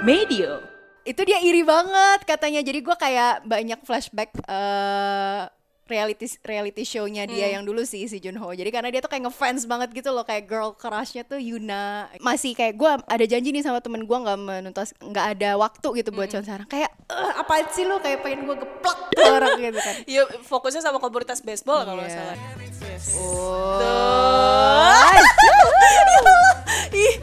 Medio. 0.00 0.64
itu 1.00 1.20
dia 1.24 1.40
iri 1.40 1.60
banget 1.60 2.24
katanya 2.24 2.60
jadi 2.60 2.80
gue 2.80 2.92
kayak 2.94 3.42
banyak 3.42 3.80
flashback 3.82 4.32
eh 4.42 5.42
reality 5.86 6.28
reality 6.42 6.84
show-nya 6.84 7.24
dia 7.26 7.50
yang 7.50 7.64
dulu 7.64 7.82
sih 7.82 8.04
si 8.04 8.16
Junho 8.16 8.46
jadi 8.50 8.68
karena 8.68 8.88
dia 8.88 9.00
tuh 9.00 9.08
kayak 9.08 9.26
ngefans 9.26 9.64
banget 9.64 9.90
gitu 9.92 10.08
loh 10.08 10.22
kayak 10.22 10.44
girl 10.44 10.70
crush-nya 10.72 11.20
tuh 11.22 11.36
Yuna 11.36 12.06
masih 12.18 12.52
kayak 12.52 12.76
gue 12.76 12.90
ada 13.02 13.24
janji 13.26 13.50
nih 13.50 13.60
sama 13.60 13.80
temen 13.80 14.04
gue 14.04 14.14
nggak 14.14 14.38
menuntas 14.38 14.92
nggak 14.98 15.26
ada 15.34 15.56
waktu 15.58 15.88
gitu 15.98 16.12
buat 16.12 16.28
Chon 16.28 16.44
Sarang 16.44 16.64
kayak 16.64 16.92
"Eh, 17.06 17.32
apa 17.34 17.64
sih 17.68 17.82
lo 17.82 17.98
kayak 17.98 18.20
pengen 18.20 18.44
gue 18.44 18.56
geplak 18.56 18.98
tuh 19.10 19.24
orang 19.26 19.56
gitu 19.58 19.80
kan 19.80 19.94
Iya 20.12 20.22
fokusnya 20.40 20.80
sama 20.80 20.96
komunitas 20.96 21.40
baseball 21.40 21.82
kalau 21.82 21.98
nggak 21.98 22.12
Iya. 22.12 22.20
salah. 22.22 22.36
Yes. 22.86 23.04
oh 23.18 23.80
Ih. 26.94 27.14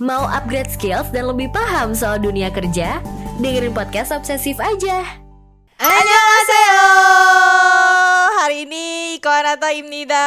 Mau 0.00 0.24
upgrade 0.24 0.72
skills 0.72 1.12
dan 1.12 1.28
lebih 1.28 1.52
paham 1.52 1.92
soal 1.92 2.16
dunia 2.16 2.48
kerja? 2.48 3.04
Dengerin 3.36 3.76
podcast 3.76 4.16
Obsesif 4.16 4.56
aja. 4.56 5.04
Annyeonghaseyo. 5.76 6.88
Hari 8.40 8.64
ini 8.64 9.20
Koanata 9.20 9.68
Imnida. 9.76 10.24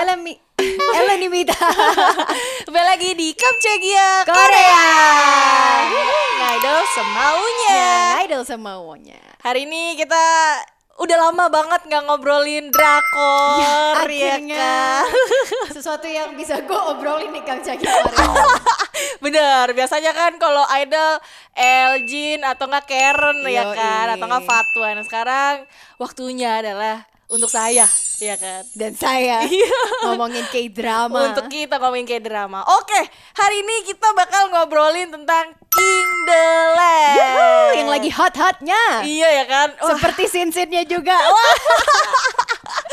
Elemi 0.00 0.40
Elenimita 0.96 1.52
Kembali 2.64 2.86
lagi 2.96 3.12
di 3.12 3.36
Kamchagia 3.36 4.24
Korea. 4.24 4.88
Ngidol 6.40 6.80
semaunya. 6.96 7.76
ya 7.76 8.24
idol 8.24 8.42
semuanya 8.48 9.20
Hari 9.44 9.68
ini 9.68 10.00
kita 10.00 10.24
udah 10.94 11.16
lama 11.18 11.50
banget 11.50 11.80
nggak 11.90 12.02
ngobrolin 12.06 12.70
drakor 12.70 13.58
ya, 13.58 14.38
akhirnya 14.38 14.56
kan? 14.56 15.04
sesuatu 15.76 16.06
yang 16.06 16.38
bisa 16.38 16.62
gue 16.62 16.80
obrolin 16.94 17.34
nih 17.34 17.42
Kang 17.42 17.60
kemarin. 17.60 17.82
Bener, 19.24 19.66
biasanya 19.74 20.14
kan 20.14 20.38
kalau 20.38 20.62
idol 20.78 21.18
Elgin 21.56 22.46
atau 22.46 22.70
nggak 22.70 22.86
Karen 22.86 23.38
ya 23.42 23.66
Yoi. 23.66 23.74
kan, 23.74 24.06
atau 24.14 24.26
nggak 24.30 24.44
Fatwa. 24.46 24.88
Nah 24.94 25.04
sekarang 25.04 25.54
waktunya 25.98 26.62
adalah 26.62 27.02
untuk 27.32 27.48
saya, 27.48 27.88
ya 28.20 28.36
kan. 28.36 28.62
dan 28.76 28.92
saya 28.94 29.48
ngomongin 30.04 30.44
K-drama. 30.52 31.32
Untuk 31.32 31.48
kita 31.48 31.80
ngomongin 31.80 32.04
kayak 32.04 32.24
drama. 32.24 32.60
Oke, 32.76 33.00
hari 33.34 33.56
ini 33.64 33.88
kita 33.88 34.12
bakal 34.12 34.52
ngobrolin 34.52 35.08
tentang 35.08 35.56
King 35.72 36.08
the 36.28 36.46
Land. 36.76 37.16
Yuhu, 37.16 37.50
yang 37.80 37.90
lagi 37.90 38.10
hot-hotnya. 38.12 38.84
Iya 39.02 39.28
ya 39.42 39.44
kan. 39.48 39.68
Wah, 39.80 39.96
Seperti 39.96 40.24
sin-sinnya 40.34 40.84
juga. 40.84 41.16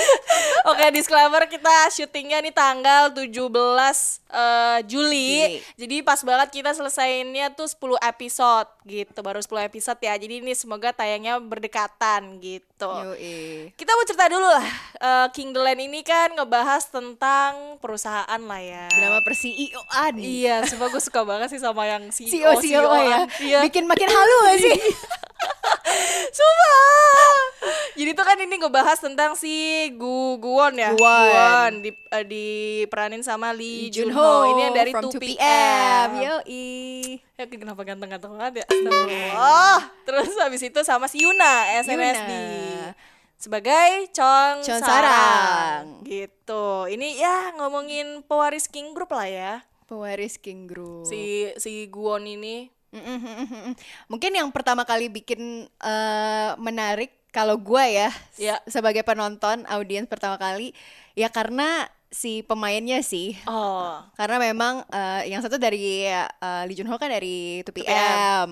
Oke, 0.72 0.86
disclaimer 0.94 1.44
kita 1.50 1.90
syutingnya 1.90 2.38
nih 2.42 2.54
tanggal 2.54 3.10
17 3.14 3.26
eh, 3.26 4.80
Juli. 4.86 5.32
Juli. 5.42 5.60
Jadi 5.78 5.96
pas 6.06 6.20
banget 6.22 6.50
kita 6.62 6.72
selesaiinnya 6.78 7.54
tuh 7.58 7.66
10 7.66 7.98
episode 7.98 8.70
gitu. 8.86 9.20
Baru 9.26 9.42
10 9.42 9.68
episode 9.68 10.00
ya. 10.00 10.14
Jadi 10.18 10.42
ini 10.46 10.54
semoga 10.54 10.94
tayangnya 10.94 11.42
berdekatan 11.42 12.38
gitu. 12.40 12.90
Yoi. 12.90 13.74
Kita 13.74 13.92
mau 13.98 14.06
cerita 14.06 14.26
dulu 14.30 14.48
lah. 14.48 14.68
Eh, 15.02 15.28
King 15.34 15.54
the 15.54 15.62
Land 15.62 15.82
ini 15.82 16.02
kan 16.06 16.34
ngebahas 16.38 16.86
tentang 16.94 17.82
perusahaan 17.82 18.42
lah 18.42 18.62
ya. 18.62 18.86
Drama 18.94 19.20
per 19.26 19.34
CEO-an. 19.34 20.14
Iya, 20.22 20.66
sumpah 20.70 20.88
gue 20.94 21.02
suka 21.02 21.22
banget 21.26 21.58
sih 21.58 21.62
sama 21.62 21.90
yang 21.90 22.14
CEO 22.14 22.54
CEO 22.58 22.62
CEO 22.62 22.94
ya. 23.02 23.20
Iya. 23.42 23.60
Bikin 23.66 23.90
makin 23.90 24.10
halu 24.10 24.38
gak 24.46 24.58
sih? 24.62 24.78
Sumpah. 26.38 27.61
Tuh 28.22 28.30
kan 28.30 28.38
ini 28.38 28.54
ngebahas 28.62 29.02
tentang 29.02 29.34
si 29.34 29.50
Gu 29.98 30.38
Guwon 30.38 30.78
ya. 30.78 30.94
Guwon. 30.94 31.82
di 31.82 31.90
eh, 31.90 32.22
diperanin 32.22 33.26
sama 33.26 33.50
Lee 33.50 33.90
Lee 33.90 33.90
Junho. 33.90 34.14
Junho 34.14 34.54
Ini 34.54 34.62
yang 34.62 34.76
dari 34.78 34.92
from 34.94 35.10
2PM. 35.10 36.08
Yoi. 36.22 37.18
Ya 37.18 37.50
kenapa 37.50 37.82
ganteng-ganteng 37.82 38.38
banget 38.38 38.62
ya? 38.62 38.66
Astagfirullah. 38.70 39.80
Terus 40.06 40.32
habis 40.38 40.62
itu 40.62 40.80
sama 40.86 41.10
si 41.10 41.26
Yuna 41.26 41.82
SNSD. 41.82 41.98
Yuna. 41.98 42.94
Sebagai 43.42 43.90
Chong, 44.14 44.70
Chong 44.70 44.86
Sarang. 44.86 44.86
Sarang. 44.86 45.82
Gitu. 46.06 46.94
Ini 46.94 47.18
ya 47.18 47.58
ngomongin 47.58 48.22
pewaris 48.30 48.70
King 48.70 48.94
Group 48.94 49.18
lah 49.18 49.26
ya. 49.26 49.54
Pewaris 49.90 50.38
King 50.38 50.70
Group. 50.70 51.10
Si 51.10 51.50
si 51.58 51.90
Guwon 51.90 52.30
ini. 52.30 52.70
Mungkin 54.14 54.30
yang 54.30 54.54
pertama 54.54 54.86
kali 54.86 55.10
bikin 55.10 55.66
eh, 55.66 56.52
menarik 56.62 57.18
kalau 57.32 57.56
gue 57.56 57.84
ya 57.88 58.12
s- 58.30 58.44
sebagai 58.68 59.02
penonton 59.02 59.64
audiens 59.66 60.06
pertama 60.06 60.36
kali 60.36 60.76
ya 61.14 61.28
karena 61.28 61.88
si 62.08 62.44
pemainnya 62.44 63.00
sih 63.00 63.40
Oh. 63.48 64.04
karena 64.14 64.36
memang 64.38 64.84
eh, 64.86 65.32
yang 65.32 65.40
satu 65.40 65.56
dari 65.56 66.04
eh, 66.04 66.28
Lee 66.68 66.76
Junho 66.76 66.96
kan 66.96 67.08
dari 67.08 67.64
2PM. 67.64 67.88
2PM. 67.88 68.50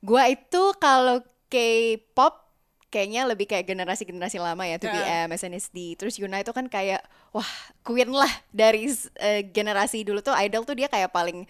Gua 0.00 0.24
itu 0.26 0.62
kalau 0.78 1.20
K-pop 1.48 2.44
kayaknya 2.88 3.26
lebih 3.26 3.44
kayak 3.44 3.66
generasi-generasi 3.66 4.38
lama 4.38 4.64
ya 4.64 4.78
2PM, 4.78 5.28
SNSD. 5.30 5.94
Terus 5.94 6.14
Yuna 6.16 6.38
itu 6.38 6.50
kan 6.50 6.64
kayak 6.64 7.02
wah 7.30 7.46
queen 7.82 8.08
lah 8.08 8.30
dari 8.50 8.86
eh, 9.18 9.42
generasi 9.44 10.00
dulu 10.00 10.20
tuh 10.20 10.32
idol 10.36 10.62
tuh 10.62 10.72
dia 10.72 10.86
kayak 10.86 11.10
paling 11.10 11.42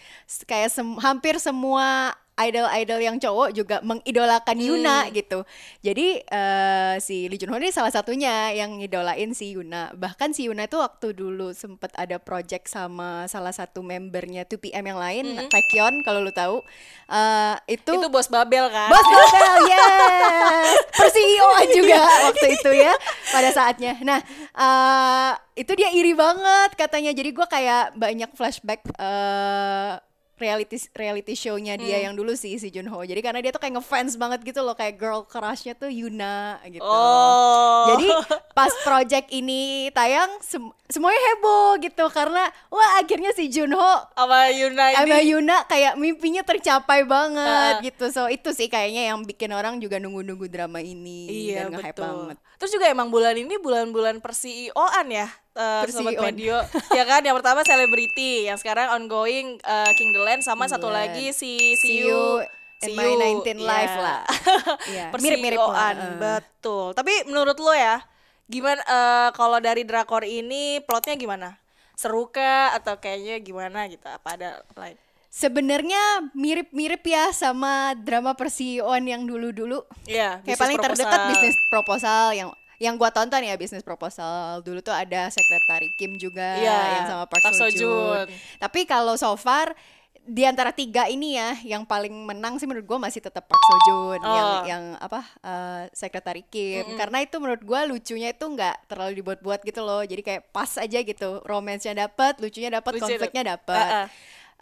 kayak 0.45 0.73
sem- 0.73 0.97
hampir 0.99 1.37
semua 1.37 2.17
idol-idol 2.35 2.99
yang 2.99 3.17
cowok 3.23 3.55
juga 3.55 3.79
mengidolakan 3.87 4.59
Yuna 4.59 5.07
gitu. 5.15 5.47
Jadi 5.87 6.19
eh, 6.19 6.95
si 6.99 7.31
Lee 7.31 7.39
Junho 7.39 7.55
ini 7.63 7.71
salah 7.71 7.95
satunya 7.95 8.51
yang 8.51 8.83
ngidolain 8.83 9.31
si 9.39 9.55
Yuna. 9.55 9.95
Bahkan 9.95 10.35
si 10.35 10.51
Yuna 10.51 10.67
itu 10.67 10.75
waktu 10.83 11.15
dulu 11.15 11.55
sempet 11.55 11.95
ada 11.95 12.19
project 12.19 12.67
sama 12.67 13.31
salah 13.31 13.55
satu 13.55 13.87
membernya 13.87 14.43
2PM 14.51 14.83
yang 14.83 14.99
lain, 14.99 15.25
Taekyon 15.47 15.95
kalau 16.03 16.27
lu 16.27 16.35
tahu. 16.35 16.59
Eh, 17.07 17.79
itu 17.79 17.93
Itu 17.95 18.11
bos 18.11 18.27
Babel 18.27 18.67
kan? 18.67 18.91
Bos 18.91 19.07
Gobel, 19.07 19.53
yes. 19.71 20.75
Per 20.91 21.09
CEO-an 21.15 21.69
juga 21.71 22.01
waktu 22.31 22.47
itu 22.59 22.71
ya 22.75 22.93
pada 23.31 23.51
saatnya. 23.55 23.95
Nah, 24.03 24.19
eh, 24.59 25.33
itu 25.55 25.71
dia 25.79 25.95
iri 25.95 26.19
banget 26.19 26.75
katanya. 26.75 27.15
Jadi 27.15 27.31
gue 27.31 27.47
kayak 27.47 27.95
banyak 27.95 28.31
flashback 28.35 28.83
eh 28.99 30.03
reality 30.35 30.77
reality 30.93 31.33
show-nya 31.33 31.75
dia 31.77 31.99
yang 32.01 32.13
dulu 32.13 32.35
sih 32.35 32.55
si 32.55 32.69
Junho. 32.69 32.99
Jadi 33.01 33.21
karena 33.21 33.39
dia 33.39 33.49
tuh 33.49 33.59
kayak 33.59 33.79
ngefans 33.79 34.15
banget 34.15 34.43
gitu 34.43 34.61
loh 34.61 34.73
kayak 34.73 34.95
girl 34.95 35.23
crush-nya 35.23 35.73
tuh 35.73 35.87
Yuna 35.87 36.59
gitu. 36.65 36.83
Oh. 36.83 37.87
Jadi 37.89 38.09
pas 38.53 38.71
project 38.83 39.31
ini 39.31 39.63
tayang 39.91 40.29
sem- 40.41 40.69
semuanya 40.87 41.21
heboh 41.33 41.79
gitu 41.81 42.05
karena 42.09 42.43
wah 42.69 42.99
akhirnya 42.99 43.31
si 43.31 43.47
Junho 43.47 43.91
sama 44.11 44.47
Yuna 44.49 44.85
ini 44.91 44.99
sama 45.01 45.19
Yuna 45.21 45.57
kayak 45.65 45.93
mimpinya 45.95 46.43
tercapai 46.43 47.03
banget 47.05 47.75
Ah. 47.75 47.81
gitu. 47.81 48.11
So 48.11 48.27
itu 48.27 48.51
sih 48.51 48.67
kayaknya 48.67 49.11
yang 49.11 49.23
bikin 49.23 49.51
orang 49.51 49.79
juga 49.79 49.97
nunggu-nunggu 49.97 50.47
drama 50.47 50.79
ini 50.79 51.49
Iya 51.49 51.67
dan 51.67 51.73
nge-hype 51.73 51.99
banget. 51.99 52.37
Terus 52.55 52.71
juga 52.71 52.87
emang 52.87 53.09
bulan 53.09 53.35
ini 53.35 53.57
bulan-bulan 53.57 54.19
per 54.19 54.33
CEO-an 54.33 55.07
ya. 55.07 55.29
Uh, 55.55 55.83
Per 55.83 55.91
sobat 55.91 56.15
CEO-an. 56.15 56.27
medio 56.29 56.57
ya 56.91 57.05
kan 57.05 57.23
yang 57.23 57.35
pertama 57.35 57.63
selebriti 57.63 58.47
yang 58.47 58.59
sekarang 58.59 58.91
ongoing 58.93 59.55
uh, 59.63 59.87
King 59.93 60.11
the 60.11 60.19
Land 60.19 60.43
sama 60.43 60.65
King 60.65 60.73
satu 60.73 60.89
the 60.89 60.95
lagi 60.95 61.27
Land. 61.31 61.37
si 61.37 61.53
See 61.75 61.79
See 61.79 61.97
you 62.03 62.43
See 62.83 62.91
in 62.91 62.99
my 62.99 63.07
You. 63.07 63.39
19 63.47 63.55
Iya. 63.55 63.63
live 63.63 63.97
lah. 63.97 64.23
Iya, 64.93 65.05
per 65.09 65.19
mirip-mirip 65.19 65.57
lah, 65.57 65.65
CEO-an, 65.65 65.97
uh. 65.97 66.11
betul 66.19 66.87
tapi 66.93 67.13
menurut 67.25 67.57
lo 67.57 67.71
ya 67.71 68.03
gimana 68.45 68.83
uh, 68.85 69.29
kalau 69.31 69.57
dari 69.57 69.83
drakor 69.83 70.21
ini 70.21 70.83
plotnya 70.83 71.15
gimana 71.15 71.49
seru 71.95 72.27
kah 72.27 72.75
atau 72.75 72.99
kayaknya 72.99 73.39
gimana 73.39 73.87
gitu 73.87 74.05
apa 74.05 74.29
ada 74.35 74.51
lain 74.75 74.99
Sebenarnya 75.35 75.99
mirip-mirip 76.31 77.03
ya 77.03 77.35
sama 77.35 77.91
drama 77.97 78.33
persioan 78.33 79.03
yang 79.03 79.27
dulu-dulu. 79.27 79.83
Iya, 80.05 80.39
Kayak 80.39 80.47
bisnis 80.47 80.63
paling 80.63 80.79
terdekat 80.79 81.11
proposal. 81.11 81.31
bisnis 81.33 81.57
proposal 81.67 82.25
yang 82.33 82.49
yang 82.77 82.95
gua 82.95 83.11
tonton 83.11 83.39
ya 83.41 83.55
bisnis 83.55 83.83
proposal 83.83 84.35
dulu 84.61 84.79
tuh 84.79 84.91
ada 84.91 85.27
sekretari 85.29 85.91
Kim 85.93 86.15
juga 86.15 86.55
Iya, 86.55 86.79
yang 86.93 87.05
sama 87.09 87.25
Park, 87.27 87.43
Park 87.45 87.55
Seo. 87.57 87.71
Joon. 87.73 88.27
Tapi 88.57 88.81
kalau 88.85 89.15
so 89.15 89.35
far 89.35 89.75
di 90.21 90.43
antara 90.43 90.71
tiga 90.71 91.05
ini 91.07 91.35
ya 91.35 91.53
yang 91.67 91.83
paling 91.83 92.15
menang 92.25 92.57
sih 92.57 92.65
menurut 92.65 92.83
gua 92.85 92.99
masih 92.99 93.19
tetap 93.19 93.43
Park 93.45 93.59
Seo 93.61 93.79
Joon 93.85 94.21
yang 94.23 94.47
Oh. 94.47 94.63
yang 94.65 94.85
apa 94.97 95.21
eh, 95.41 95.83
sekretari 95.93 96.43
Kim 96.45 96.95
karena 96.95 97.21
itu 97.21 97.37
menurut 97.37 97.61
gua 97.61 97.83
lucunya 97.85 98.31
itu 98.31 98.45
nggak 98.45 98.87
terlalu 98.87 99.19
dibuat-buat 99.19 99.61
gitu 99.63 99.81
loh 99.81 100.01
jadi 100.01 100.23
kayak 100.23 100.43
pas 100.49 100.71
aja 100.77 100.99
gitu 101.01 101.43
romansnya 101.43 101.93
dapat 102.01 102.39
lucunya 102.39 102.71
dapat 102.73 102.91
Lucu 102.93 103.03
konfliknya 103.05 103.43
dap- 103.51 103.67
dapat 103.67 103.83
Uh-uh. 103.85 104.07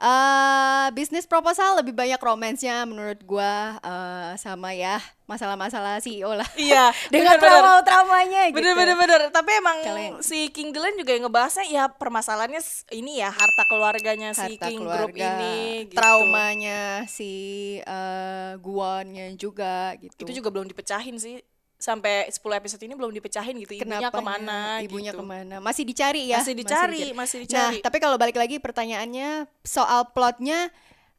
Eh, 0.03 0.87
bisnis 0.99 1.31
proposal 1.31 1.79
lebih 1.79 1.95
banyak 1.95 2.19
romansnya 2.19 2.83
menurut 2.83 3.23
gua 3.23 3.79
eh, 3.79 4.33
sama 4.35 4.75
ya 4.75 4.99
masalah-masalah 5.31 6.03
CEO 6.03 6.35
lah. 6.35 6.49
Iya, 6.59 6.91
Dengan 7.15 7.39
trauma-traumanya 7.39 8.51
gitu. 8.51 8.59
Bener 8.59 8.75
bener 8.75 8.97
bener. 8.99 9.21
Tapi 9.31 9.51
emang 9.63 9.79
Kalian- 9.79 10.19
si 10.19 10.51
King 10.51 10.75
Dylan 10.75 10.99
juga 10.99 11.15
yang 11.15 11.31
ngebahasnya 11.31 11.67
ya 11.71 11.85
permasalahannya 11.87 12.59
ini 12.91 13.23
ya 13.23 13.31
harta 13.31 13.63
keluarganya 13.71 14.35
si 14.35 14.59
Harta 14.59 14.67
King 14.67 14.83
Group 14.83 15.15
keluarga, 15.15 15.31
ini. 15.39 15.55
Gitu. 15.87 15.95
traumanya 15.95 17.07
si 17.07 17.33
eh, 17.79 18.53
Guannya 18.59 19.39
juga 19.39 19.95
gitu. 20.03 20.27
Itu 20.27 20.33
juga 20.35 20.51
belum 20.51 20.67
dipecahin 20.67 21.15
sih. 21.23 21.39
Sampai 21.83 22.31
10 22.31 22.39
episode 22.39 22.83
ini 22.87 22.95
belum 22.95 23.11
dipecahin 23.11 23.59
gitu. 23.59 23.75
Ibunya 23.75 23.99
Kenapanya? 23.99 24.15
ke 24.15 24.23
mana? 24.23 24.59
Ibunya 24.79 25.11
gitu. 25.11 25.19
ke 25.19 25.25
mana? 25.27 25.57
Masih 25.59 25.83
dicari 25.83 26.31
ya? 26.31 26.39
Masih 26.39 26.55
dicari, 26.55 27.11
masih 27.11 27.39
dicari. 27.43 27.83
Nah, 27.83 27.83
tapi 27.83 27.99
kalau 27.99 28.15
balik 28.15 28.39
lagi 28.39 28.63
pertanyaannya 28.63 29.51
soal 29.67 30.15
plotnya 30.15 30.71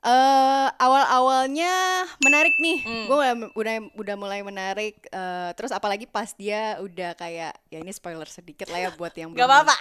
eh 0.03 0.67
awal-awalnya 0.79 2.03
menarik 2.23 2.55
nih. 2.59 2.79
Hmm. 2.83 3.05
Gue 3.07 3.17
udah 3.59 3.75
udah 3.95 4.15
mulai 4.19 4.39
menarik 4.43 4.99
eh, 5.07 5.49
terus 5.55 5.71
apalagi 5.71 6.07
pas 6.07 6.31
dia 6.35 6.79
udah 6.83 7.15
kayak 7.15 7.55
ya 7.71 7.77
ini 7.79 7.91
spoiler 7.95 8.27
sedikit 8.27 8.67
lah 8.67 8.87
ya 8.87 8.89
buat 8.99 9.15
yang 9.15 9.31
belum 9.31 9.47
apa-apa. 9.47 9.75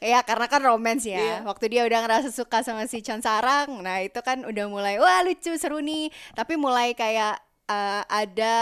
ya 0.00 0.20
karena 0.24 0.46
kan 0.48 0.60
romance 0.60 1.08
ya. 1.08 1.20
Iya. 1.20 1.36
Waktu 1.44 1.72
dia 1.72 1.82
udah 1.88 2.04
ngerasa 2.04 2.28
suka 2.32 2.60
sama 2.60 2.84
si 2.84 3.00
Chan 3.00 3.24
Sarang, 3.24 3.80
nah 3.80 4.04
itu 4.04 4.20
kan 4.20 4.44
udah 4.44 4.64
mulai 4.68 5.00
wah 5.00 5.24
lucu 5.24 5.56
seru 5.56 5.80
nih. 5.80 6.12
Tapi 6.36 6.60
mulai 6.60 6.92
kayak 6.92 7.40
eh, 7.64 8.02
ada 8.08 8.54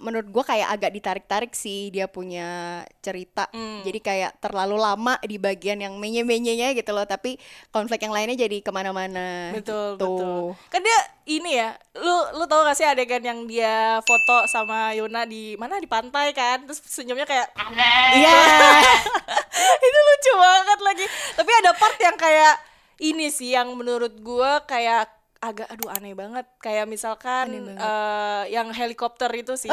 menurut 0.00 0.28
gua 0.32 0.44
kayak 0.44 0.68
agak 0.72 0.90
ditarik-tarik 0.96 1.52
sih 1.52 1.92
dia 1.92 2.08
punya 2.08 2.82
cerita. 3.04 3.48
Hmm. 3.52 3.84
Jadi 3.84 4.00
kayak 4.00 4.40
terlalu 4.40 4.80
lama 4.80 5.20
di 5.24 5.36
bagian 5.36 5.80
yang 5.80 5.94
menye-menyenya 6.00 6.72
gitu 6.72 6.90
loh. 6.96 7.04
Tapi 7.04 7.36
konflik 7.68 8.04
yang 8.04 8.14
lainnya 8.14 8.48
jadi 8.48 8.64
ke 8.64 8.70
mana-mana. 8.72 9.52
Betul, 9.52 10.00
gitu. 10.00 10.08
betul. 10.16 10.42
Kan 10.72 10.80
dia 10.80 10.98
ini 11.28 11.60
ya, 11.60 11.76
lu 12.00 12.40
lu 12.40 12.44
tau 12.48 12.64
gak 12.64 12.76
sih 12.76 12.88
adegan 12.88 13.20
yang 13.20 13.44
dia 13.44 14.00
foto 14.00 14.48
sama 14.48 14.96
Yuna 14.96 15.28
di 15.28 15.60
mana 15.60 15.76
di 15.76 15.84
pantai 15.84 16.32
kan, 16.32 16.64
terus 16.64 16.80
senyumnya 16.88 17.28
kayak 17.28 17.52
Iya. 18.16 18.38
itu 19.86 19.98
lucu 20.08 20.32
banget 20.40 20.78
lagi. 20.80 21.06
Tapi 21.36 21.50
ada 21.64 21.70
part 21.76 21.98
yang 22.00 22.16
kayak 22.16 22.54
ini 22.98 23.28
sih 23.28 23.52
yang 23.52 23.68
menurut 23.76 24.16
gua 24.24 24.64
kayak 24.64 25.17
agak 25.38 25.68
aduh 25.70 25.90
aneh 25.94 26.14
banget. 26.14 26.46
Kayak 26.58 26.86
misalkan 26.90 27.46
eh, 27.78 28.42
yang 28.54 28.68
helikopter 28.74 29.30
itu 29.34 29.54
sih. 29.54 29.70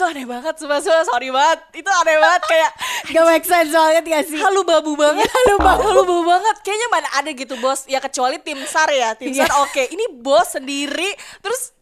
Itu 0.00 0.08
aneh 0.08 0.24
banget, 0.24 0.56
sumpah, 0.56 0.80
sumpah, 0.80 1.04
sorry 1.04 1.28
banget. 1.28 1.60
Itu 1.76 1.92
aneh 1.92 2.16
banget 2.16 2.42
kayak 2.48 2.70
Gak 3.12 3.24
make 3.28 3.44
sense 3.44 3.68
banget 3.68 4.04
gak 4.08 4.22
sih? 4.24 4.40
halu 4.40 4.64
babu 4.64 4.96
banget. 4.96 5.28
Halu 5.28 5.60
babu. 5.60 5.82
Halu 5.84 6.02
babu 6.08 6.24
banget. 6.24 6.56
Kayaknya 6.64 6.88
mana 6.88 7.08
ada 7.12 7.30
gitu 7.30 7.54
bos. 7.60 7.84
Ya 7.84 8.00
kecuali 8.00 8.40
tim 8.40 8.56
sar 8.64 8.88
ya. 8.88 9.12
Tim 9.12 9.28
Iya. 9.28 9.44
sar 9.44 9.60
oke. 9.60 9.92
Ini 9.92 10.08
bos 10.16 10.56
sendiri. 10.56 11.12
Terus 11.44 11.76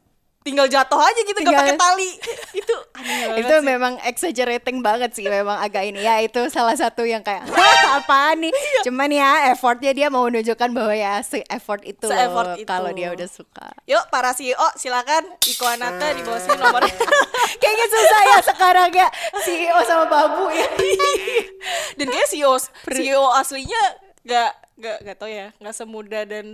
tinggal 0.48 0.64
jatuh 0.66 0.96
aja 0.98 1.20
gitu 1.20 1.36
gak 1.36 1.44
Tinggal- 1.44 1.60
pakai 1.62 1.76
tali 1.76 2.10
itu 2.60 2.74
aneh 2.94 3.38
itu 3.38 3.52
sih. 3.52 3.60
memang 3.62 3.92
exaggerating 4.02 4.80
banget 4.80 5.10
sih 5.12 5.28
memang 5.28 5.58
agak 5.58 5.84
ini 5.84 6.00
ya 6.00 6.18
itu 6.18 6.40
salah 6.48 6.72
satu 6.72 7.04
yang 7.04 7.20
kayak 7.20 7.44
"Hah, 7.50 8.00
apaan 8.00 8.40
nih 8.40 8.50
Iya. 8.50 8.80
cuman 8.84 9.10
ya 9.10 9.30
effortnya 9.50 9.92
dia 9.92 10.08
mau 10.08 10.24
menunjukkan 10.24 10.68
bahwa 10.70 10.90
ya 10.90 11.20
se 11.20 11.44
effort 11.46 11.84
itu 11.84 12.04
Se-effort 12.04 12.48
loh 12.48 12.56
itu. 12.56 12.66
kalau 12.66 12.90
dia 12.90 13.10
udah 13.10 13.28
suka 13.28 13.68
yuk 13.84 14.00
para 14.08 14.32
CEO 14.32 14.56
silakan 14.74 15.28
Iko 15.42 15.64
Anata 15.64 16.08
di 16.10 16.22
bawah 16.22 16.38
sini 16.38 16.56
nomor 16.56 16.82
kayaknya 17.60 17.86
susah 17.88 18.20
ya 18.26 18.38
sekarang 18.42 18.88
ya 18.90 19.08
CEO 19.38 19.78
sama 19.82 20.04
babu 20.06 20.48
ya 20.48 20.64
dan 21.94 22.06
kayak 22.06 22.28
CEO 22.28 22.56
CEO 22.86 23.24
aslinya 23.32 23.82
gak 24.24 24.52
gak 24.78 24.96
gak 25.02 25.16
tau 25.16 25.26
ya 25.26 25.50
nggak 25.54 25.74
semudah 25.74 26.22
dan 26.22 26.46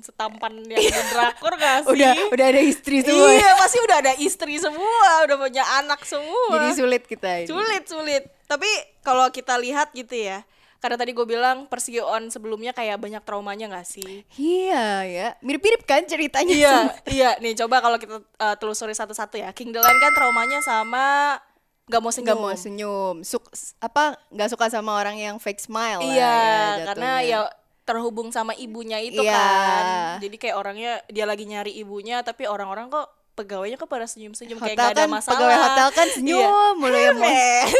setampan 0.00 0.64
yang 0.64 0.80
di 0.80 1.02
drakor 1.06 1.52
gak 1.54 1.76
sih 1.84 1.92
udah 1.92 2.12
udah 2.30 2.46
ada 2.48 2.62
istri 2.62 3.00
semua 3.00 3.28
ya. 3.28 3.36
iya 3.36 3.50
pasti 3.54 3.78
udah 3.78 3.96
ada 3.98 4.12
istri 4.16 4.54
semua 4.56 5.08
udah 5.22 5.36
punya 5.36 5.64
anak 5.76 6.00
semua 6.02 6.56
jadi 6.56 6.72
sulit 6.74 7.02
kita 7.04 7.30
ini 7.38 7.46
Sulit, 7.46 7.84
sulit. 7.84 8.22
Tapi 8.44 8.70
kalau 9.00 9.26
kita 9.28 9.54
lihat 9.56 9.90
gitu 9.90 10.14
ya, 10.14 10.46
karena 10.78 10.94
tadi 10.94 11.10
gue 11.10 11.26
bilang 11.26 11.66
Persioon 11.66 12.28
sebelumnya 12.28 12.70
kayak 12.70 12.94
banyak 12.96 13.18
traumanya 13.20 13.66
gak 13.68 13.84
sih? 13.84 14.22
iya 14.32 15.02
ya 15.02 15.28
mirip-mirip 15.40 15.82
kan 15.82 16.00
ceritanya 16.02 16.48
Iya, 16.48 16.70
semua. 16.72 16.94
iya. 17.12 17.30
Nih 17.36 17.52
coba 17.56 17.76
kalau 17.80 17.98
kita 17.98 18.16
uh, 18.22 18.54
telusuri 18.54 18.92
satu-satu 18.92 19.36
ya. 19.36 19.50
King 19.50 19.68
Delan 19.70 19.92
kan 19.94 20.12
traumanya 20.12 20.62
sama 20.62 21.36
gak 21.84 21.98
mau 21.98 22.08
senyum. 22.08 22.26
nggak 22.28 22.38
mau 22.40 22.50
senyum 22.52 23.14
Suk- 23.20 23.50
apa 23.78 24.14
nggak 24.28 24.48
suka 24.48 24.66
sama 24.68 24.94
orang 24.94 25.14
yang 25.16 25.36
fake 25.36 25.58
smile 25.60 25.98
lah 25.98 26.06
Iya, 26.08 26.34
ya, 26.72 26.84
karena 26.84 27.10
ya 27.20 27.38
terhubung 27.86 28.28
sama 28.28 28.52
ibunya 28.52 28.98
itu 28.98 29.18
Iya. 29.18 29.32
kan. 29.32 29.84
Jadi 30.18 30.36
kayak 30.36 30.54
orangnya 30.54 31.00
dia 31.06 31.22
lagi 31.22 31.44
nyari 31.44 31.72
ibunya, 31.72 32.20
tapi 32.20 32.44
orang-orang 32.44 32.88
kok 32.88 33.06
pegawainya 33.32 33.76
kok 33.76 33.86
pada 33.86 34.04
senyum-senyum 34.04 34.56
kayak 34.56 34.74
gak 34.74 34.88
ada 34.92 34.98
kan 34.98 35.08
masalah. 35.12 35.30
pegawai 35.32 35.56
hotel 35.62 35.88
kan 35.92 36.06
Iya. 36.06 36.10
senyum 36.10 36.72
mulu 36.74 36.96
ya 36.96 37.10
Mas. 37.12 37.22
Meh. 37.22 37.62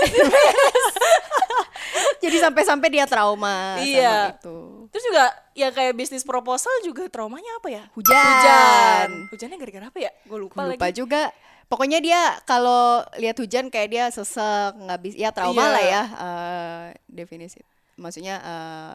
jadi 2.23 2.37
sampai-sampai 2.41 2.89
dia 2.89 3.05
trauma 3.05 3.77
Iya. 3.79 4.13
sama 4.13 4.29
itu 4.33 4.57
Terus 4.87 5.03
juga 5.05 5.25
ya 5.53 5.69
kayak 5.71 5.93
bisnis 5.93 6.23
proposal 6.23 6.71
juga 6.81 7.05
traumanya 7.07 7.49
apa 7.57 7.69
ya? 7.69 7.83
Hujan. 7.93 8.17
Hujan. 8.17 9.09
Hujannya 9.29 9.57
gara-gara 9.59 9.85
apa 9.89 9.99
ya? 9.99 10.11
Gue 10.25 10.39
lupa, 10.41 10.63
lupa 10.63 10.87
lagi. 10.87 10.95
juga 10.95 11.29
pokoknya 11.67 11.99
dia 11.99 12.21
kalau 12.43 13.03
lihat 13.17 13.35
hujan 13.35 13.67
kayak 13.67 13.89
dia 13.91 14.05
sesek 14.09 14.73
nggak 14.73 14.99
bisa 15.03 15.17
ya 15.19 15.29
trauma 15.31 15.59
Iya. 15.59 15.69
lah 15.69 15.85
ya 15.85 16.03
eh, 16.07 16.85
definisi 17.07 17.59
maksudnya 17.97 18.35
eh, 18.39 18.95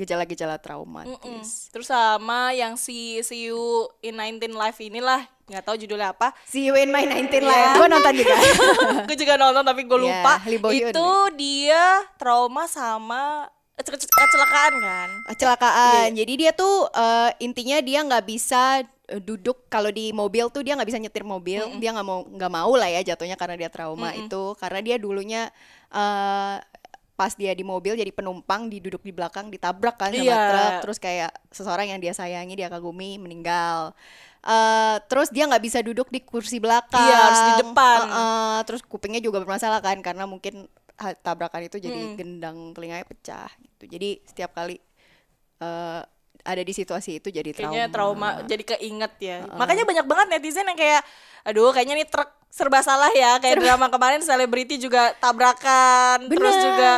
gejala-gejala 0.00 0.54
Mm-mm. 0.54 0.64
traumatis 0.64 1.68
Terus 1.68 1.86
sama 1.86 2.50
yang 2.50 2.74
si 2.74 3.20
See 3.20 3.46
You 3.46 3.60
in 4.00 4.16
19 4.16 4.40
Live 4.50 4.80
inilah 4.80 5.20
nggak 5.44 5.62
tahu 5.62 5.76
judulnya 5.76 6.10
apa. 6.10 6.30
See 6.44 6.62
you 6.62 6.74
in 6.74 6.88
my 6.88 7.02
19 7.02 7.26
Iya. 7.30 7.42
lah 7.42 7.74
gue 7.74 7.86
nonton 7.88 8.14
juga 8.14 8.34
gue 9.08 9.16
juga 9.16 9.34
nonton 9.36 9.62
tapi 9.62 9.82
gue 9.82 9.94
Iya, 9.94 10.04
lupa. 10.16 10.32
Hyun 10.40 10.90
Itu 10.90 11.08
dia 11.34 11.84
trauma 12.14 12.64
sama 12.64 13.50
ke- 13.76 13.90
ke- 13.90 13.98
kecelakaan 13.98 14.74
kan. 14.76 15.08
kecelakaan 15.28 16.08
Iya. 16.08 16.16
jadi 16.16 16.32
dia 16.36 16.52
tuh 16.52 16.86
eh, 16.88 17.30
intinya 17.40 17.80
dia 17.80 17.98
nggak 18.00 18.24
bisa 18.24 18.62
eh, 19.06 19.18
duduk 19.18 19.66
kalau 19.66 19.88
di 19.88 20.12
mobil 20.12 20.46
tuh 20.48 20.60
dia 20.60 20.72
nggak 20.72 20.86
bisa 20.86 20.98
nyetir 20.98 21.24
mobil 21.24 21.66
dia 21.76 21.90
nggak 21.90 22.04
mau 22.04 22.22
nggak 22.22 22.52
mau 22.52 22.72
lah 22.72 22.86
ya 22.88 23.02
jatuhnya 23.04 23.34
karena 23.34 23.56
dia 23.56 23.66
trauma 23.68 24.14
itu 24.14 24.54
karena 24.54 24.80
dia 24.80 24.96
dulunya 24.96 25.50
eh, 25.90 26.56
pas 27.20 27.36
dia 27.36 27.52
di 27.52 27.60
mobil 27.60 27.92
jadi 27.92 28.08
penumpang 28.08 28.72
diduduk 28.72 29.04
di 29.04 29.12
belakang 29.12 29.52
ditabrak 29.52 30.00
kan 30.00 30.08
sama 30.08 30.24
Iya. 30.24 30.40
truk 30.48 30.72
terus 30.88 30.96
kayak 30.96 31.30
seseorang 31.52 31.92
yang 31.92 32.00
dia 32.00 32.16
sayangi 32.16 32.56
dia 32.56 32.72
kagumi 32.72 33.20
meninggal 33.20 33.92
Eh, 34.40 34.96
terus 35.04 35.28
dia 35.28 35.44
nggak 35.44 35.60
bisa 35.60 35.78
duduk 35.84 36.08
di 36.08 36.24
kursi 36.24 36.56
belakang 36.56 36.96
Iya, 36.96 37.16
harus 37.28 37.42
di 37.44 37.52
depan. 37.60 37.98
Eh, 38.00 38.16
eh, 38.16 38.58
terus 38.64 38.80
kupingnya 38.80 39.20
juga 39.20 39.36
bermasalah 39.44 39.84
kan 39.84 40.00
karena 40.00 40.24
mungkin 40.24 40.64
tabrakan 41.20 41.68
itu 41.68 41.76
jadi 41.76 42.16
gendang 42.16 42.72
telinganya 42.72 43.04
pecah 43.04 43.48
gitu 43.60 43.84
jadi 43.96 44.20
setiap 44.24 44.56
kali 44.56 44.80
eh, 45.60 46.00
ada 46.40 46.62
di 46.64 46.72
situasi 46.72 47.20
itu 47.20 47.28
jadi 47.28 47.52
trauma. 47.52 47.68
Kayaknya 47.68 47.86
trauma 47.92 48.28
jadi 48.48 48.64
keinget 48.64 49.12
ya. 49.20 49.36
Makanya 49.44 49.84
banyak 49.84 50.06
banget 50.08 50.26
netizen 50.32 50.64
yang 50.64 50.80
kayak 50.80 51.04
aduh 51.44 51.68
kayaknya 51.76 52.00
nih 52.00 52.08
truk 52.08 52.32
serba 52.50 52.82
salah 52.82 53.14
ya 53.14 53.38
kayak 53.38 53.62
drama 53.62 53.86
kemarin 53.88 54.20
selebriti 54.20 54.76
juga 54.76 55.14
tabrakan 55.16 56.26
terus 56.26 56.50
Bener. 56.52 56.66
juga 56.66 56.90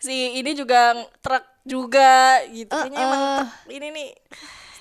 si 0.00 0.16
ini 0.36 0.52
juga 0.52 0.96
truk 1.20 1.44
juga 1.64 2.44
gitu. 2.52 2.72
Kayaknya 2.72 2.98
emang 3.00 3.20
Uh-uh. 3.22 3.38
truk 3.48 3.72
ini 3.72 3.86
nih 3.88 4.08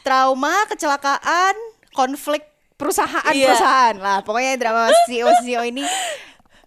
Trauma, 0.04 0.68
kecelakaan, 0.68 1.56
konflik 1.96 2.44
perusahaan 2.76 3.32
Iya. 3.32 3.56
perusahaan 3.56 3.96
lah. 3.96 4.20
Pokoknya 4.20 4.60
drama 4.60 4.92
CEO 5.08 5.32
CEO 5.40 5.64
ini 5.64 5.80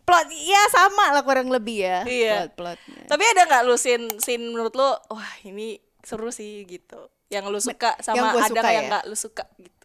plot 0.08 0.28
ya 0.32 0.62
sama 0.72 1.12
lah 1.12 1.20
kurang 1.20 1.52
lebih 1.52 1.84
ya. 1.84 2.00
Iya. 2.08 2.48
Plot-plotnya. 2.56 3.04
Tapi 3.12 3.22
ada 3.36 3.42
nggak 3.44 3.62
lu 3.68 3.76
scene 3.76 4.08
scene 4.24 4.40
menurut 4.40 4.72
lu 4.72 4.88
wah 5.12 5.32
ini 5.44 5.76
seru 6.00 6.32
sih 6.32 6.64
gitu. 6.64 7.12
Yang 7.28 7.44
lu 7.52 7.58
suka 7.60 7.92
sama 8.00 8.16
yang 8.16 8.26
ada 8.32 8.48
suka 8.48 8.56
nggak 8.56 8.72
yang 8.72 8.84
ya? 8.86 8.90
nggak 8.96 9.04
lu 9.04 9.16
suka 9.20 9.44
gitu. 9.60 9.75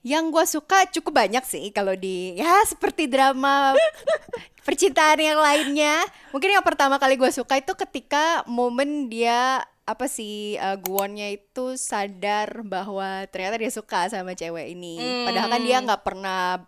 Yang 0.00 0.24
gue 0.32 0.44
suka 0.48 0.78
cukup 0.88 1.12
banyak 1.14 1.44
sih 1.44 1.68
kalau 1.70 1.92
di 1.92 2.32
ya 2.34 2.64
seperti 2.64 3.04
drama 3.04 3.76
percintaan 4.66 5.20
yang 5.20 5.36
lainnya. 5.36 6.00
Mungkin 6.32 6.50
yang 6.52 6.64
pertama 6.64 6.96
kali 6.96 7.16
gue 7.16 7.28
suka 7.28 7.58
itu 7.58 7.72
ketika 7.74 8.44
momen 8.44 9.08
dia 9.08 9.60
apa 9.84 10.06
sih 10.06 10.54
uh, 10.56 10.78
Guwonnya 10.78 11.34
itu 11.34 11.74
sadar 11.74 12.62
bahwa 12.62 13.26
ternyata 13.28 13.58
dia 13.58 13.68
suka 13.68 14.06
sama 14.06 14.32
cewek 14.32 14.72
ini. 14.72 14.96
Padahal 15.26 15.48
kan 15.50 15.60
dia 15.60 15.76
nggak 15.82 16.02
pernah 16.02 16.62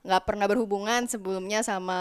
nggak 0.00 0.24
pernah 0.24 0.46
berhubungan 0.48 1.04
sebelumnya 1.04 1.60
sama 1.60 2.00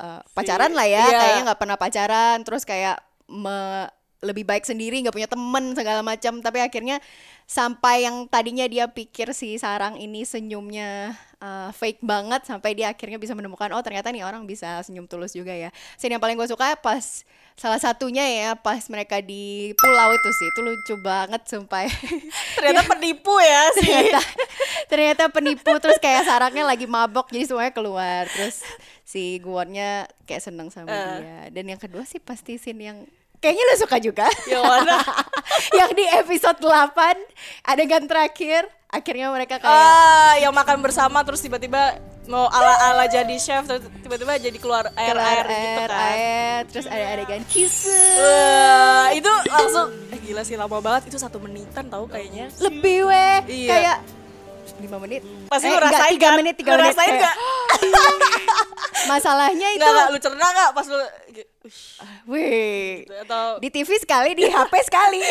uh, 0.00 0.24
pacaran 0.32 0.72
lah 0.72 0.88
ya 0.88 1.04
Iya. 1.04 1.18
kayaknya 1.20 1.42
nggak 1.52 1.60
pernah 1.60 1.76
pacaran 1.76 2.36
terus 2.40 2.64
kayak 2.64 2.96
me- 3.28 3.92
lebih 4.26 4.42
baik 4.42 4.66
sendiri 4.66 4.98
nggak 5.00 5.14
punya 5.14 5.30
temen 5.30 5.72
segala 5.72 6.02
macam. 6.02 6.42
Tapi 6.42 6.58
akhirnya 6.58 6.98
sampai 7.46 8.02
yang 8.02 8.26
tadinya 8.26 8.66
dia 8.66 8.90
pikir 8.90 9.30
si 9.30 9.54
Sarang 9.54 9.94
ini 9.96 10.26
senyumnya 10.26 11.14
uh, 11.38 11.70
fake 11.70 12.02
banget 12.02 12.42
sampai 12.42 12.74
dia 12.74 12.90
akhirnya 12.90 13.16
bisa 13.16 13.38
menemukan 13.38 13.70
oh 13.70 13.78
ternyata 13.80 14.10
nih 14.10 14.26
orang 14.26 14.42
bisa 14.44 14.82
senyum 14.82 15.06
tulus 15.06 15.30
juga 15.30 15.54
ya. 15.54 15.70
Scene 15.94 16.12
yang 16.12 16.22
paling 16.22 16.34
gue 16.34 16.48
suka 16.50 16.74
pas 16.76 17.22
salah 17.56 17.80
satunya 17.80 18.20
ya 18.20 18.52
pas 18.52 18.84
mereka 18.90 19.22
di 19.22 19.70
pulau 19.78 20.10
itu 20.12 20.30
sih. 20.34 20.46
Itu 20.50 20.60
lucu 20.60 20.94
banget 21.00 21.46
sumpah. 21.46 21.86
Ternyata 22.58 22.82
penipu 22.84 23.32
ya 23.38 23.62
sih. 23.78 23.86
ternyata 23.86 24.20
ternyata 24.86 25.24
penipu. 25.30 25.72
Terus 25.78 25.96
kayak 25.96 26.26
saraknya 26.26 26.66
lagi 26.66 26.84
mabok 26.84 27.30
jadi 27.30 27.46
semuanya 27.46 27.72
keluar. 27.72 28.26
Terus 28.26 28.60
si 29.06 29.38
Guwonnya 29.38 30.10
kayak 30.26 30.42
seneng 30.42 30.68
sama 30.68 30.90
Eh. 30.90 31.06
dia. 31.22 31.38
Dan 31.54 31.70
yang 31.70 31.78
kedua 31.78 32.02
sih 32.02 32.18
pasti 32.18 32.58
scene 32.58 32.82
yang 32.82 32.98
kayaknya 33.38 33.64
lo 33.64 33.74
suka 33.76 33.96
juga 33.98 34.26
Yang 34.48 34.64
mana? 34.70 34.96
yang 35.72 35.90
di 35.92 36.04
episode 36.04 36.58
8 36.58 36.96
adegan 37.64 38.04
terakhir 38.04 38.64
akhirnya 38.86 39.28
mereka 39.28 39.56
kayak 39.56 39.68
Ah, 39.68 40.34
yang 40.36 40.50
makan 40.50 40.78
bersama 40.78 41.20
terus 41.20 41.38
tiba-tiba 41.38 41.98
mau 42.26 42.46
ala-ala 42.48 43.06
jadi 43.06 43.36
chef 43.36 43.62
terus 43.64 43.82
tiba-tiba 44.00 44.34
jadi 44.36 44.54
keluar 44.56 44.88
keluar 44.88 45.14
air-air 45.14 45.46
gitu 45.46 45.54
air, 45.78 45.88
kan. 45.88 46.06
air, 46.10 46.60
terus 46.66 46.86
ada 46.86 47.04
adegan 47.12 47.42
kiss 47.46 47.86
Wah, 47.86 49.06
itu 49.12 49.30
langsung 49.46 49.88
eh, 50.08 50.18
gila 50.20 50.42
sih 50.42 50.54
lama 50.54 50.78
banget 50.80 51.06
itu 51.06 51.16
satu 51.16 51.38
menitan 51.38 51.86
tahu 51.86 52.06
kayaknya. 52.06 52.50
lebih 52.58 53.06
weh 53.06 53.38
Iya. 53.46 53.70
kayak 53.70 53.96
lima 54.76 54.98
menit 54.98 55.22
Pasti 55.46 55.64
Eh, 55.64 55.70
lu 55.70 55.78
enggak, 55.78 55.92
rasain 55.94 56.12
tiga 56.12 56.26
kan? 56.26 56.36
menit 56.36 56.54
tiga 56.56 56.68
Lu 56.68 56.76
menit 56.76 56.90
rasain 56.92 57.06
kayak- 57.08 57.22
nggak? 57.22 57.36
masalahnya 59.04 59.68
itu 59.70 59.84
enggak, 59.84 60.08
lu 60.08 60.18
cerna 60.18 60.46
enggak 60.46 60.70
pas 60.72 60.86
lu 60.86 60.98
wih 62.26 63.04
gitu, 63.04 63.14
atau 63.28 63.44
di 63.60 63.68
TV 63.68 63.90
sekali 63.96 64.32
di 64.32 64.44
HP 64.46 64.72
sekali 64.84 65.20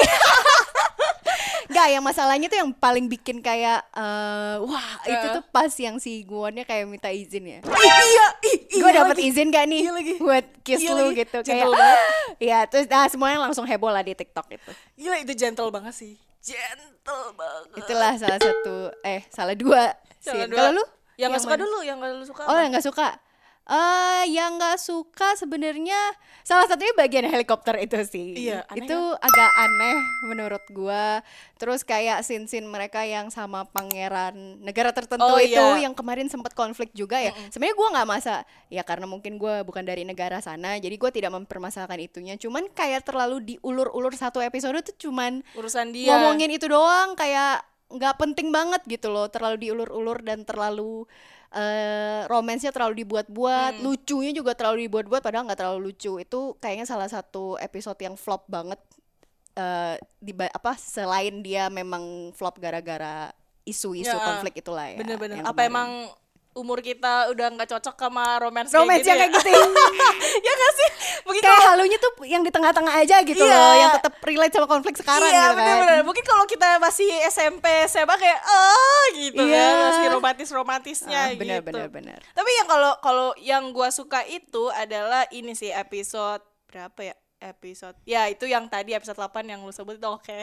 Enggak, 1.66 1.88
yang 1.90 2.04
masalahnya 2.06 2.46
tuh 2.46 2.62
yang 2.62 2.70
paling 2.72 3.10
bikin 3.10 3.42
kayak 3.42 3.82
eh, 3.90 4.56
wah 4.62 4.90
itu 5.02 5.26
tuh 5.34 5.44
pas 5.50 5.74
yang 5.74 5.98
si 5.98 6.22
Guwonnya 6.22 6.62
kayak 6.62 6.86
minta 6.86 7.10
izin 7.10 7.42
ya. 7.42 7.60
Iya, 7.66 8.26
Gue 8.70 8.86
iya 8.86 9.02
dapet 9.02 9.18
lagi. 9.18 9.30
izin 9.34 9.50
gak 9.50 9.66
nih 9.66 9.82
Iya 9.82 9.92
lagi. 9.92 10.14
buat 10.22 10.46
kiss 10.62 10.86
Iya 10.86 10.94
lu 10.94 11.10
lagi. 11.10 11.26
gitu 11.26 11.38
kayak 11.42 11.50
Gentle 11.66 11.74
banget. 11.74 12.00
Iya, 12.46 12.60
terus 12.70 12.86
nah 12.86 13.10
semuanya 13.10 13.40
langsung 13.42 13.66
heboh 13.66 13.90
lah 13.90 14.06
di 14.06 14.14
TikTok 14.14 14.46
itu. 14.52 14.72
Gila 14.94 15.18
itu 15.18 15.34
gentle 15.34 15.74
banget 15.74 15.94
sih. 15.98 16.14
Gentle 16.38 17.34
banget. 17.34 17.78
Itulah 17.82 18.14
salah 18.14 18.40
satu 18.40 18.76
eh 19.02 19.22
salah 19.34 19.56
dua. 19.58 19.84
Salah 20.22 20.46
dua. 20.46 20.58
Kalau 20.62 20.78
lu? 20.78 20.84
Yang 21.18 21.30
nggak 21.34 21.44
suka 21.44 21.56
mana? 21.56 21.64
dulu, 21.66 21.78
yang 21.82 21.98
nggak 21.98 22.12
lu 22.14 22.26
suka. 22.28 22.42
Oh, 22.44 22.52
apa? 22.52 22.62
yang 22.62 22.72
nggak 22.72 22.86
suka. 22.86 23.08
Eh, 23.66 24.24
yang 24.30 24.62
nggak 24.62 24.78
suka 24.78 25.34
sebenarnya 25.34 25.98
salah 26.46 26.70
satunya 26.70 26.94
bagian 26.94 27.26
helikopter 27.26 27.74
itu 27.82 27.98
sih. 28.06 28.38
Iya, 28.38 28.62
aneh 28.70 28.86
itu 28.86 29.00
agak 29.18 29.52
aneh 29.58 29.98
menurut 30.30 30.62
gua. 30.70 31.26
Terus 31.58 31.82
kayak 31.82 32.22
scene-scene 32.22 32.70
mereka 32.70 33.02
yang 33.10 33.34
sama 33.34 33.66
pangeran 33.66 34.62
negara 34.62 34.94
tertentu 34.94 35.26
Oh, 35.26 35.42
itu 35.42 35.58
iya. 35.58 35.82
yang 35.90 35.98
kemarin 35.98 36.30
sempat 36.30 36.54
konflik 36.54 36.94
juga 36.94 37.18
ya. 37.18 37.34
Sebenarnya 37.50 37.74
gua 37.74 37.88
nggak 37.98 38.10
masa 38.14 38.46
ya 38.70 38.86
karena 38.86 39.10
mungkin 39.10 39.42
gua 39.42 39.66
bukan 39.66 39.82
dari 39.82 40.06
negara 40.06 40.38
sana, 40.46 40.78
jadi 40.78 40.94
gua 41.02 41.10
tidak 41.10 41.34
mempermasalahkan 41.34 41.98
itunya. 42.06 42.38
Cuman 42.38 42.70
kayak 42.70 43.02
terlalu 43.02 43.58
diulur-ulur 43.58 44.14
satu 44.14 44.46
episode 44.46 44.78
tuh 44.86 45.10
cuman 45.10 45.42
urusan 45.58 45.90
dia. 45.90 46.14
ngomongin 46.14 46.54
itu 46.54 46.70
doang 46.70 47.18
kayak 47.18 47.66
nggak 47.90 48.18
penting 48.18 48.50
banget 48.50 48.82
gitu 48.86 49.14
loh 49.14 49.30
terlalu 49.30 49.70
diulur-ulur 49.70 50.22
dan 50.26 50.42
terlalu 50.42 51.06
eh 51.56 52.28
romansnya 52.28 52.76
terlalu 52.76 53.08
dibuat-buat 53.08 53.80
lucunya 53.80 54.36
juga 54.36 54.52
terlalu 54.52 54.92
dibuat-buat 54.92 55.24
padahal 55.24 55.48
nggak 55.48 55.60
terlalu 55.64 55.90
lucu 55.92 56.20
itu 56.20 56.42
kayaknya 56.60 56.84
salah 56.84 57.08
satu 57.08 57.56
episode 57.64 57.96
yang 58.04 58.20
flop 58.20 58.44
banget 58.52 58.78
eh 59.56 59.96
di 60.20 60.36
apa 60.36 60.76
selain 60.76 61.40
dia 61.40 61.72
memang 61.72 62.36
flop 62.36 62.60
gara-gara 62.60 63.32
isu-isu 63.64 64.12
Ya, 64.12 64.20
konflik 64.20 64.60
itulah 64.60 64.86
ya 64.92 65.00
Bener-bener. 65.00 65.42
Apa 65.42 65.56
kemarin. 65.56 65.72
emang 65.72 65.90
umur 66.56 66.80
kita 66.80 67.28
udah 67.36 67.52
nggak 67.52 67.68
cocok 67.68 67.96
sama 68.00 68.40
romance 68.40 68.72
romance 68.72 69.04
kayak 69.04 69.28
yang 69.28 69.32
gitu 69.36 69.44
kayak 69.44 69.60
ya? 69.60 69.68
gitu 69.68 70.40
ya 70.40 70.52
nggak 70.56 70.74
sih? 70.74 70.90
Mungkin 71.28 71.42
kayak 71.44 71.58
kalau 71.60 71.72
halunya 71.76 71.98
tuh 72.00 72.12
yang 72.24 72.42
di 72.42 72.52
tengah-tengah 72.52 72.94
aja 72.96 73.16
gitu 73.22 73.44
Iya. 73.44 73.52
loh 73.52 73.74
yang 73.76 73.92
tetap 73.92 74.14
relate 74.24 74.54
sama 74.56 74.68
konflik 74.70 74.96
sekarang 74.96 75.28
iya, 75.28 75.52
gitu 75.52 75.52
kan 75.52 75.56
bener-bener. 75.60 76.02
Mungkin 76.08 76.24
kalau 76.24 76.46
kita 76.48 76.80
masih 76.80 77.12
SMP, 77.28 77.66
SMA 77.86 78.16
kayak 78.16 78.40
oh 78.40 79.04
gitu 79.20 79.44
Iya. 79.44 79.60
kan, 79.60 79.74
masih 79.84 80.06
romantis-romantisnya 80.16 81.22
Ah, 81.28 81.36
bener, 81.36 81.60
gitu. 81.60 81.68
bener, 81.76 81.88
bener. 81.92 82.20
Tapi 82.32 82.50
yang 82.56 82.68
kalau 82.72 82.92
kalau 83.04 83.30
yang 83.36 83.64
gua 83.76 83.92
suka 83.92 84.24
itu 84.24 84.72
adalah 84.72 85.28
ini 85.30 85.52
sih 85.54 85.70
episode 85.70 86.40
berapa 86.72 87.00
ya? 87.04 87.16
Episode. 87.36 88.00
Ya, 88.08 88.26
itu 88.26 88.48
yang 88.48 88.66
tadi 88.66 88.96
episode 88.96 89.20
8 89.20 89.44
yang 89.46 89.60
lu 89.60 89.70
sebut 89.70 90.00
itu 90.00 90.08
oke. 90.08 90.40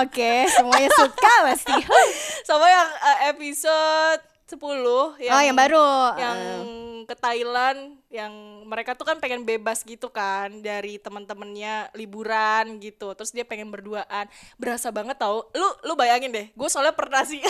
Oke, 0.00 0.46
semuanya 0.48 0.86
suka 0.94 1.34
pasti. 1.44 1.76
Sama 2.48 2.64
yang 2.64 2.88
eh, 2.88 3.18
episode 3.34 4.22
10 4.48 5.20
yang 5.20 5.34
oh, 5.36 5.42
yang 5.44 5.56
baru. 5.56 5.88
yang 6.16 6.38
Eh, 6.38 7.04
ke 7.04 7.14
Thailand 7.16 7.96
yang 8.08 8.32
mereka 8.64 8.92
tuh 8.92 9.04
kan 9.04 9.16
pengen 9.16 9.44
bebas 9.44 9.80
gitu 9.80 10.08
kan 10.08 10.60
dari 10.60 10.96
teman-temannya 10.96 11.92
liburan 11.92 12.80
gitu. 12.80 13.12
Terus 13.12 13.32
dia 13.32 13.44
pengen 13.44 13.68
berduaan. 13.68 14.28
Berasa 14.56 14.88
banget 14.88 15.16
tau 15.16 15.48
lu 15.52 15.68
lu 15.84 15.92
bayangin 15.94 16.32
deh 16.32 16.46
gue 16.48 16.68
soalnya 16.68 16.92
pernah 16.92 17.24
sih. 17.24 17.40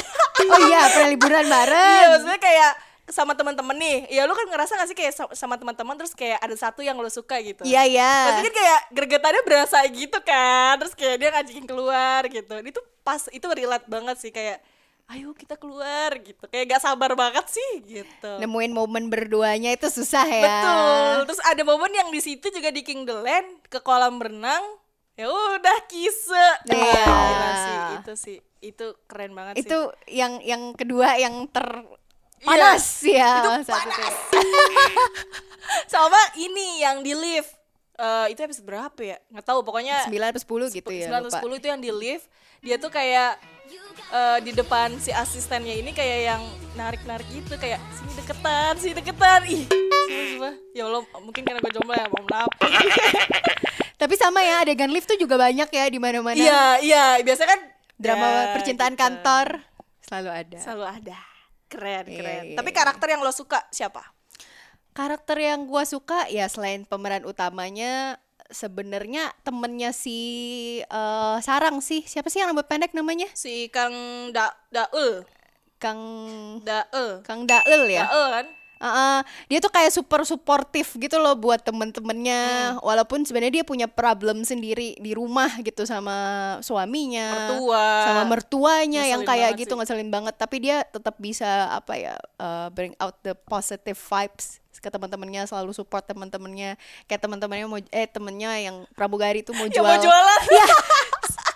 Oh 0.47 0.59
iya, 0.71 0.91
pernah 0.91 1.11
liburan 1.11 1.47
bareng. 1.47 1.95
iya 1.97 2.07
maksudnya 2.11 2.39
kayak 2.39 2.73
sama 3.09 3.33
teman-teman 3.35 3.75
nih. 3.79 3.99
Ya 4.13 4.29
lu 4.29 4.37
kan 4.37 4.47
ngerasa 4.47 4.77
gak 4.77 4.89
sih 4.93 4.99
kayak 4.99 5.15
sa- 5.17 5.33
sama 5.33 5.57
teman-teman 5.57 5.97
terus 5.97 6.13
kayak 6.13 6.39
ada 6.39 6.55
satu 6.55 6.85
yang 6.85 6.95
lu 6.95 7.09
suka 7.09 7.41
gitu? 7.41 7.65
Iya, 7.65 7.83
iya. 7.89 8.13
Pasti 8.31 8.43
kan 8.47 8.55
kayak 8.55 8.81
gregetannya 8.93 9.43
berasa 9.49 9.79
gitu 9.89 10.19
kan 10.21 10.77
Terus 10.77 10.93
kayak 10.93 11.17
dia 11.17 11.29
ngajakin 11.33 11.67
keluar 11.67 12.21
gitu. 12.29 12.55
Itu 12.61 12.81
pas, 13.01 13.27
itu 13.33 13.47
relate 13.49 13.89
banget 13.89 14.17
sih 14.21 14.29
kayak 14.29 14.61
Ayo 15.09 15.33
kita 15.33 15.57
keluar 15.57 16.13
gitu 16.21 16.45
Kayak 16.53 16.77
gak 16.77 16.83
sabar 16.85 17.17
banget 17.17 17.49
sih 17.49 17.71
gitu 17.81 18.33
Nemuin 18.45 18.77
momen 18.77 19.09
berduanya 19.09 19.73
itu 19.73 19.89
susah 19.89 20.29
ya. 20.29 20.45
Betul. 20.45 21.33
Terus 21.33 21.41
ada 21.49 21.63
momen 21.65 21.93
yang 21.97 22.13
di 22.13 22.21
situ 22.21 22.53
juga 22.53 22.69
di 22.69 22.85
King 22.85 23.09
the 23.09 23.17
Land 23.17 23.65
ke 23.73 23.81
kolam 23.81 24.21
renang. 24.21 24.61
Ya 25.19 25.27
udah 25.27 25.79
kise. 25.91 26.47
Iya. 26.71 26.79
Wah, 26.79 27.27
gila 27.27 27.51
sih 27.57 27.77
itu 27.99 28.13
sih. 28.15 28.39
Itu 28.63 28.87
keren 29.11 29.35
banget 29.35 29.59
sih. 29.59 29.67
Itu 29.67 29.91
yang 30.07 30.39
yang 30.45 30.77
kedua 30.79 31.17
yang 31.19 31.49
ter 31.51 31.67
Iya. 32.39 32.47
panas 32.47 32.87
ya. 33.03 33.33
Itu 33.43 33.51
panas. 33.67 34.15
Sama 35.93 36.21
ini 36.39 36.87
yang 36.87 37.03
di 37.03 37.19
lift. 37.19 37.58
Eh, 37.99 38.27
itu 38.31 38.39
episode 38.39 38.63
berapa 38.63 39.01
ya? 39.03 39.19
Nggak 39.27 39.43
tahu 39.43 39.59
pokoknya 39.67 40.07
9 40.07 40.31
atau 40.31 40.43
10 40.71 40.71
gitu 40.71 40.91
ya. 40.95 41.11
9 41.11 41.19
atau 41.19 41.31
lupa. 41.35 41.41
10 41.43 41.59
itu 41.59 41.67
yang 41.67 41.81
di 41.83 41.91
lift. 41.91 42.27
Dia 42.63 42.79
tuh 42.79 42.95
kayak 42.95 43.43
eh, 44.15 44.39
di 44.47 44.55
depan 44.55 44.95
si 44.97 45.11
asistennya 45.11 45.75
ini 45.75 45.91
kayak 45.91 46.19
yang 46.25 46.43
narik-narik 46.75 47.27
gitu 47.29 47.59
kayak 47.59 47.83
sini 47.91 48.13
deketan, 48.15 48.75
sini 48.79 48.95
deketan. 48.95 49.41
Ih, 49.51 49.67
sumpah, 50.31 50.55
ya 50.71 50.87
Allah 50.87 51.03
mungkin 51.19 51.43
karena 51.43 51.59
gue 51.59 51.73
jomblo 51.75 51.91
ya, 51.93 52.07
mohon 52.07 52.27
maaf. 52.31 52.51
Tapi 54.01 54.15
sama 54.15 54.47
ya 54.47 54.63
adegan 54.63 54.95
lift 54.95 55.11
tuh 55.11 55.19
juga 55.19 55.35
banyak 55.35 55.67
ya 55.67 55.85
di 55.91 55.99
mana-mana. 55.99 56.39
Iya, 56.39 56.63
iya, 56.79 57.05
biasanya 57.19 57.51
kan 57.51 57.61
Drama 57.99 58.27
ya, 58.31 58.43
percintaan 58.55 58.95
gitu. 58.95 59.03
kantor 59.03 59.47
selalu 60.07 60.31
ada. 60.31 60.59
selalu 60.63 60.85
ada. 60.87 61.19
Keren, 61.67 62.05
Iya, 62.07 62.17
keren. 62.17 62.43
iya, 62.47 62.57
Tapi 62.57 62.71
iya. 62.71 62.79
karakter 62.79 63.09
yang 63.11 63.21
lo 63.21 63.35
suka 63.35 63.59
siapa? 63.69 64.07
Karakter 64.99 65.39
yang 65.39 65.71
gua 65.71 65.87
suka 65.87 66.27
ya 66.27 66.51
selain 66.51 66.83
pemeran 66.83 67.23
utamanya 67.23 68.19
sebenarnya 68.51 69.31
temennya 69.47 69.95
si 69.95 70.19
eh, 70.83 71.37
Sarang 71.39 71.79
sih. 71.79 72.03
Siapa 72.03 72.27
sih 72.27 72.43
yang 72.43 72.51
rambut 72.51 72.67
pendek 72.67 72.91
namanya? 72.99 73.31
Si 73.39 73.71
Kang 73.71 73.95
Da 74.35 74.51
Daul, 74.75 75.23
Kang 75.79 76.03
Daul. 76.67 77.23
Kang 77.23 77.47
Dael 77.47 77.87
ya. 77.87 78.11
Daul 78.11 78.27
kan? 78.35 78.47
Heeh, 78.79 79.19
dia 79.51 79.59
tuh 79.59 79.75
kayak 79.75 79.91
super 79.91 80.23
suportif 80.23 80.95
gitu 80.95 81.19
loh 81.19 81.35
buat 81.35 81.59
temen-temennya 81.67 82.79
walaupun 82.79 83.27
sebenarnya 83.27 83.63
dia 83.63 83.67
punya 83.67 83.91
problem 83.91 84.47
sendiri 84.47 84.95
di 85.03 85.19
rumah 85.19 85.51
gitu 85.67 85.83
sama 85.83 86.15
suaminya 86.63 87.59
Mertua. 87.59 87.87
sama 88.07 88.23
mertuanya 88.31 89.03
yang 89.03 89.27
kayak 89.27 89.59
gitu 89.59 89.75
sih. 89.75 89.79
ngeselin 89.83 90.15
banget 90.15 90.39
tapi 90.39 90.63
dia 90.63 90.87
tetap 90.87 91.19
bisa 91.19 91.75
apa 91.75 91.99
ya 91.99 92.15
uh, 92.39 92.71
bring 92.71 92.95
out 93.03 93.19
the 93.27 93.35
positive 93.35 93.99
vibes 93.99 94.63
ke 94.79 94.89
teman-temannya 94.89 95.45
selalu 95.45 95.71
support 95.71 96.03
teman-temannya 96.03 96.79
kayak 97.05 97.21
teman-temannya 97.21 97.67
mau 97.67 97.79
eh 97.79 98.07
temennya 98.07 98.51
yang 98.59 98.77
pramugari 98.95 99.43
tuh 99.43 99.53
mau 99.53 99.67
jual 99.67 99.83
mau 99.83 99.99
jualan. 99.99 100.41
ya 100.49 100.67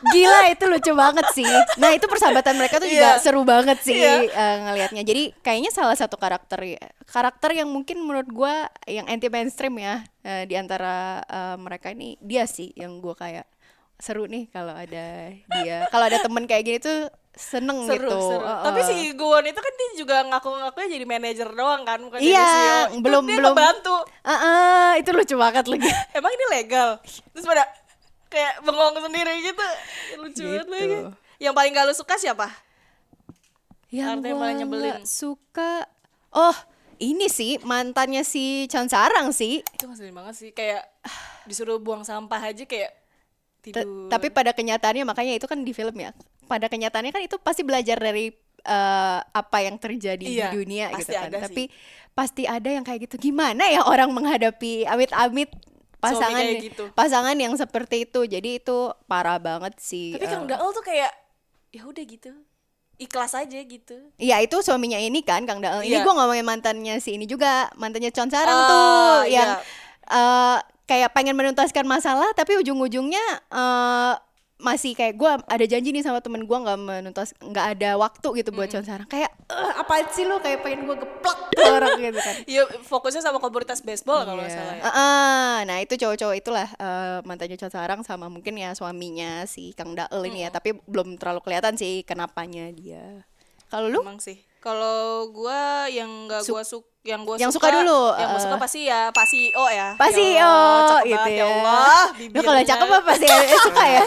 gila 0.02 0.50
itu 0.50 0.64
lucu 0.66 0.92
banget 0.92 1.26
sih 1.30 1.46
nah 1.78 1.94
itu 1.94 2.10
persahabatan 2.10 2.58
mereka 2.58 2.82
tuh 2.82 2.90
juga 2.90 3.14
Iya. 3.14 3.22
seru 3.22 3.46
banget 3.46 3.78
sih 3.80 3.94
Iya. 3.94 4.26
eh, 4.26 4.56
ngelihatnya 4.60 5.02
jadi 5.06 5.22
kayaknya 5.40 5.70
salah 5.70 5.94
satu 5.94 6.18
karakter 6.18 6.58
ya 6.58 6.82
karakter 7.06 7.54
yang 7.54 7.70
mungkin 7.70 8.02
menurut 8.02 8.26
gua 8.26 8.66
yang 8.84 9.06
anti 9.06 9.30
mainstream 9.30 9.78
ya 9.78 10.02
eh, 10.20 10.42
di 10.44 10.58
antara 10.58 11.22
eh, 11.22 11.56
mereka 11.56 11.94
ini 11.94 12.18
dia 12.18 12.50
sih 12.50 12.74
yang 12.74 12.98
gua 12.98 13.14
kayak 13.14 13.46
seru 14.02 14.26
nih 14.26 14.50
kalau 14.50 14.74
ada 14.74 15.30
dia. 15.30 15.86
Kalau 15.86 16.04
ada 16.04 16.18
temen 16.18 16.42
kayak 16.42 16.62
gini 16.64 16.78
tuh 16.78 17.06
seneng 17.32 17.86
seru 17.86 18.02
gitu. 18.02 18.18
seru 18.28 18.42
Uh-uh. 18.42 18.60
tapi 18.62 18.80
si 18.82 18.94
Guwon 19.14 19.40
itu 19.42 19.56
kan 19.56 19.72
dia 19.72 19.88
juga 19.96 20.16
ngaku-ngakunya 20.26 20.88
jadi 20.90 21.04
manajer 21.06 21.48
doang 21.48 21.80
kan 21.80 22.02
bukan 22.02 22.18
Iya, 22.18 22.34
jadi 22.34 22.44
CEO 22.44 23.00
belum- 23.00 23.24
dia 23.24 23.38
belum. 23.38 23.46
ngebantu 23.48 23.96
Uh-uh, 24.20 24.90
itu 24.96 25.10
lucu 25.10 25.34
banget 25.36 25.64
lagi. 25.64 25.88
emang 26.18 26.28
ini 26.30 26.46
legal 26.52 26.88
terus 27.30 27.46
pada 27.46 27.64
kayak 28.28 28.60
bengong 28.60 28.96
sendiri 28.98 29.32
gitu 29.40 29.66
lucu 30.18 30.44
banget 30.44 30.66
Gitu. 30.66 30.74
lagi 30.74 30.98
yang 31.38 31.52
paling 31.52 31.70
gak 31.70 31.84
lu 31.84 31.94
suka 31.94 32.14
siapa 32.16 32.52
Yang 33.88 34.08
Artinya 34.18 34.34
malah 34.34 34.54
nyebelin. 34.54 34.96
suka. 35.02 35.84
Oh, 36.30 36.56
ini 36.98 37.28
sih 37.28 37.60
mantannya 37.60 38.22
si 38.22 38.64
Chan 38.66 38.88
Sarang 38.88 39.30
sih. 39.30 39.60
itu 39.62 39.84
ngeselin 39.84 40.12
banget 40.12 40.34
sih 40.34 40.50
kayak 40.50 40.84
disuruh 41.44 41.76
buang 41.76 42.00
sampah 42.00 42.40
aja 42.42 42.64
kayak 42.64 42.88
T- 43.62 43.70
tidur 43.70 44.10
tapi 44.10 44.28
pada 44.28 44.50
kenyataannya 44.50 45.04
makanya 45.04 45.32
itu 45.32 45.46
kan 45.46 45.58
di 45.58 45.70
film 45.70 45.94
ya. 45.94 46.10
Pada 46.44 46.66
kenyataannya 46.66 47.10
kan 47.10 47.22
itu 47.22 47.38
pasti 47.38 47.62
belajar 47.62 47.94
dari 47.94 48.34
eh, 48.60 49.18
apa 49.22 49.58
yang 49.58 49.76
terjadi 49.76 50.18
Iya, 50.20 50.50
di 50.50 50.56
dunia 50.56 50.90
pasti 50.90 51.00
gitu 51.00 51.12
kan. 51.12 51.24
ada 51.24 51.36
sih. 51.38 51.44
Tapi 51.46 51.62
pasti 52.12 52.42
ada 52.44 52.68
yang 52.68 52.82
kayak 52.82 53.06
gitu. 53.06 53.14
Gimana 53.22 53.64
ya 53.66 53.82
orang 53.82 54.10
menghadapi 54.10 54.84
amit-amit 54.84 55.50
pasangan 55.96 56.42
gitu. 56.58 56.90
pasangan 56.92 57.34
yang 57.34 57.54
seperti 57.54 58.04
itu. 58.04 58.20
Jadi 58.22 58.58
itu 58.58 58.78
parah 59.06 59.38
banget 59.38 59.78
sih. 59.78 60.12
tapi 60.12 60.26
eh. 60.26 60.28
Kang 60.28 60.44
Dael 60.44 60.68
tuh 60.68 60.82
kayak 60.82 61.12
ya 61.70 61.82
udah 61.84 62.02
gitu 62.02 62.32
ikhlas 62.98 63.32
aja 63.32 63.58
gitu 63.58 63.96
Iya 64.14 64.38
itu 64.38 64.60
suaminya 64.60 64.94
ini 64.94 65.22
kan 65.22 65.42
Kang 65.42 65.58
Dael. 65.58 65.82
Ini 65.82 65.90
Iya. 65.92 66.02
gue 66.02 66.12
ngomongin 66.12 66.42
mantannya 66.42 66.98
si 66.98 67.14
ini 67.14 67.24
juga 67.24 67.66
mantannya 67.74 68.10
Con 68.10 68.28
Sarang 68.28 68.52
Ah, 68.56 68.68
tuh 68.68 68.82
iya. 69.26 69.32
yang 69.32 69.50
eh, 70.08 70.58
kayak 70.84 71.10
pengen 71.10 71.34
menuntaskan 71.34 71.84
masalah 71.84 72.30
tapi 72.32 72.56
ujung-ujungnya 72.56 73.22
eh, 73.48 74.14
masih 74.58 74.94
kayak 74.94 75.18
gue 75.18 75.26
ada 75.42 75.64
janji 75.64 75.90
nih 75.90 76.00
sama 76.00 76.22
temen 76.22 76.46
gue 76.46 76.54
nggak 76.54 76.78
menuntas 76.78 77.34
nggak 77.36 77.66
ada 77.74 77.98
waktu 77.98 78.28
gitu 78.38 78.54
buat 78.54 78.70
Con 78.70 78.86
Sarang 78.86 79.10
kayak 79.10 79.34
"Eh, 79.50 79.72
apaan 79.74 80.06
sih 80.08 80.22
lo 80.22 80.38
kayak 80.38 80.62
pengen 80.62 80.86
gue 80.86 80.94
geplak 80.94 81.38
orang 81.74 81.98
gitu 81.98 82.14
kan. 82.16 82.34
Iya 82.46 82.62
fokusnya 82.80 83.18
sama 83.20 83.42
komunitas 83.42 83.82
baseball 83.82 84.22
kalau 84.22 84.38
nggak 84.38 84.54
Iya. 84.54 84.58
salah 84.60 84.74
ya. 84.78 84.82
Ah, 84.82 84.90
ah. 84.94 85.54
nah 85.66 85.78
itu 85.78 85.98
cowok-cowok 85.98 86.36
itulah 86.36 86.68
eh, 86.70 87.18
mantannya 87.22 87.58
Con 87.58 87.74
Sarang 87.74 88.00
sama 88.06 88.30
mungkin 88.30 88.54
ya 88.54 88.70
suaminya 88.72 89.42
si 89.44 89.74
Kang 89.74 89.98
Dael 89.98 90.22
ini 90.22 90.46
ya 90.46 90.54
tapi 90.54 90.78
belum 90.78 91.18
terlalu 91.18 91.42
kelihatan 91.42 91.74
sih 91.74 92.06
kenapanya 92.06 92.70
dia. 92.70 93.26
Kalau 93.66 93.90
lu? 93.90 93.98
Emang 93.98 94.22
sih. 94.22 94.38
Kalau 94.62 95.26
gua 95.32 95.90
yang 95.90 96.30
nggak 96.30 96.46
gua 96.46 96.62
suka 96.62 96.86
yang 97.02 97.26
gua 97.26 97.34
yang 97.34 97.50
suka 97.50 97.66
dulu, 97.66 98.14
yang 98.14 98.30
gua 98.30 98.38
eh. 98.38 98.44
suka 98.46 98.56
pasti 98.62 98.80
ya 98.86 99.10
Pak 99.10 99.26
CEO 99.26 99.64
ya. 99.66 99.88
Ya 99.98 100.46
Allah, 100.46 100.86
cakep 100.86 101.10
gitu 101.10 101.18
banget, 101.18 101.34
ya. 101.34 101.42
ya 101.42 101.46
Allah, 101.50 102.02
Lu 102.30 102.40
kalau 102.46 102.60
cakep 102.62 102.86
apa 102.86 102.98
pasti 103.02 103.26
eh, 103.26 103.58
suka 103.66 103.84
ya? 103.84 104.02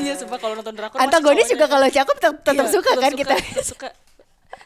Iya, 0.00 0.12
sumpah 0.16 0.38
kalau 0.40 0.54
nonton 0.56 0.72
drakor 0.72 0.96
Antagonis 0.96 1.44
pasti 1.44 1.52
juga 1.52 1.66
kalau 1.68 1.88
cakep 1.92 2.16
tetap, 2.16 2.54
Iya, 2.56 2.72
suka 2.72 2.90
kan 2.96 3.12
suka, 3.12 3.20
kita. 3.20 3.34
suka. 3.60 3.88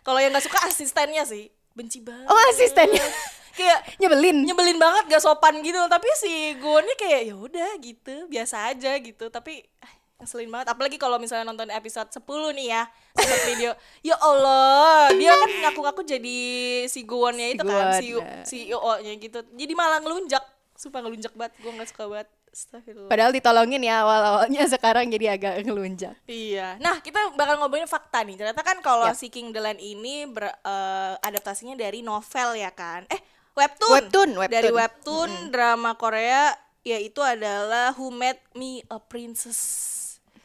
Kalau 0.06 0.18
yang 0.22 0.30
nggak 0.30 0.46
suka 0.46 0.58
asistennya 0.62 1.26
sih, 1.26 1.50
benci 1.74 1.98
banget. 2.06 2.30
Oh 2.30 2.38
asistennya 2.54 3.02
Kayak 3.56 3.80
nyebelin. 3.96 4.44
nyebelin 4.44 4.76
banget 4.76 5.16
gak 5.16 5.24
sopan 5.24 5.64
gitu 5.64 5.80
tapi 5.88 6.04
si 6.20 6.60
Gonnya 6.60 6.92
kayak 6.92 7.24
ya 7.24 7.34
udah 7.40 7.70
gitu 7.80 8.28
biasa 8.28 8.68
aja 8.68 8.92
gitu 9.00 9.32
tapi 9.32 9.64
ah, 9.80 9.88
ngeselin 10.16 10.48
banget 10.48 10.72
apalagi 10.72 10.96
kalau 10.96 11.20
misalnya 11.20 11.44
nonton 11.44 11.68
episode 11.68 12.08
10 12.08 12.24
nih 12.56 12.66
ya 12.72 12.82
sempat 13.12 13.40
video 13.44 13.70
ya 14.00 14.16
Allah 14.16 15.12
dia 15.12 15.28
kan 15.28 15.50
ngaku-ngaku 15.68 16.02
jadi 16.08 16.38
si 16.88 17.04
Gonnya 17.04 17.52
itu 17.52 17.60
kan 17.62 18.00
si. 18.00 18.16
CEO 18.46 18.80
nya 19.04 19.12
gitu 19.12 19.44
jadi 19.52 19.72
malah 19.76 20.00
ngelunjak 20.00 20.40
sumpah 20.72 21.04
ngelunjak 21.04 21.36
banget 21.36 21.52
gue 21.60 21.70
nggak 21.70 21.88
suka 21.92 22.04
banget 22.08 22.28
Astagfirullah. 22.56 23.12
Padahal 23.12 23.36
ditolongin 23.36 23.84
ya 23.84 24.00
awal-awalnya 24.00 24.64
sekarang 24.72 25.12
jadi 25.12 25.36
agak 25.36 25.60
ngelunjak. 25.68 26.16
Iya. 26.24 26.80
Nah, 26.80 27.04
kita 27.04 27.36
bakal 27.36 27.60
ngobrolin 27.60 27.84
fakta 27.84 28.24
nih. 28.24 28.32
Ternyata 28.40 28.64
kan 28.64 28.80
kalau 28.80 29.04
Ya. 29.04 29.12
Seeking 29.12 29.52
the 29.52 29.60
Land 29.60 29.76
ini 29.76 30.24
ber- 30.24 30.56
eh, 30.64 31.14
adaptasinya 31.20 31.76
dari 31.76 32.00
novel 32.00 32.56
ya 32.56 32.72
kan? 32.72 33.04
Eh, 33.12 33.20
webtoon. 33.52 33.92
Webtoon, 33.92 34.30
webtoon. 34.40 34.56
Dari 34.56 34.70
webtoon 34.72 35.30
drama 35.52 36.00
Korea 36.00 36.56
yaitu 36.80 37.20
adalah 37.20 37.92
Who 37.92 38.08
Made 38.08 38.40
Me 38.56 38.80
a 38.88 38.96
Princess. 38.96 39.60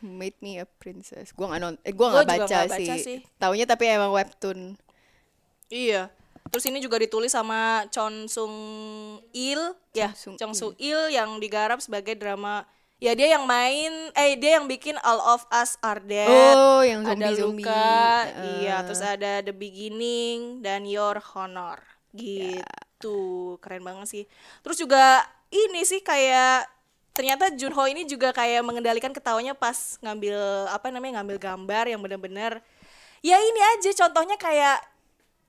Made 0.01 0.37
me 0.41 0.57
a 0.57 0.67
princess. 0.67 1.31
Gua 1.31 1.53
nggak 1.53 1.61
non, 1.61 1.75
eh, 1.85 1.93
gua 1.93 2.07
nggak 2.11 2.27
baca, 2.27 2.45
nggak 2.45 2.73
baca 2.73 2.95
sih. 2.97 3.05
sih. 3.05 3.17
Taunya 3.37 3.65
tapi 3.69 3.87
emang 3.87 4.11
webtoon. 4.11 4.75
Iya. 5.69 6.09
Terus 6.51 6.67
ini 6.67 6.83
juga 6.83 6.99
ditulis 6.99 7.31
sama 7.31 7.87
Chon 7.93 8.27
Sung 8.27 8.55
Il, 9.31 9.61
ya, 9.95 10.11
Sung 10.11 10.35
Chong 10.35 10.51
Sung 10.51 10.75
Il 10.81 11.13
yang 11.13 11.39
digarap 11.39 11.79
sebagai 11.79 12.17
drama 12.19 12.67
Ya 13.01 13.17
dia 13.17 13.33
yang 13.33 13.49
main, 13.49 14.13
eh 14.13 14.37
dia 14.37 14.61
yang 14.61 14.69
bikin 14.69 14.93
All 15.01 15.17
of 15.17 15.41
Us 15.49 15.73
Are 15.81 15.97
Dead. 15.97 16.29
Oh, 16.53 16.85
yang 16.85 17.01
ada 17.01 17.33
zombie-zombie. 17.33 17.65
Luka, 17.65 18.29
Heeh. 18.29 18.61
iya, 18.61 18.85
terus 18.85 19.01
ada 19.01 19.41
The 19.41 19.49
Beginning 19.49 20.61
dan 20.61 20.85
Your 20.85 21.17
Honor. 21.33 21.81
Gitu. 22.13 23.57
Keren 23.57 23.81
banget 23.81 24.05
sih. 24.05 24.23
Terus 24.61 24.77
juga 24.77 25.25
ini 25.49 25.81
sih 25.81 26.05
kayak 26.05 26.69
ternyata 27.11 27.51
Junho 27.51 27.83
ini 27.85 28.03
juga 28.03 28.31
kayak 28.31 28.61
mengendalikan 28.61 29.11
ketawanya 29.11 29.51
pas 29.51 29.99
ngambil 29.99 30.35
apa 30.67 30.87
namanya 30.87 31.19
ngambil 31.19 31.37
gambar 31.37 31.83
yang 31.87 31.99
bener-bener 31.99 32.63
ya 33.19 33.37
ini 33.37 33.61
aja 33.75 33.91
contohnya 33.97 34.35
kayak 34.35 34.79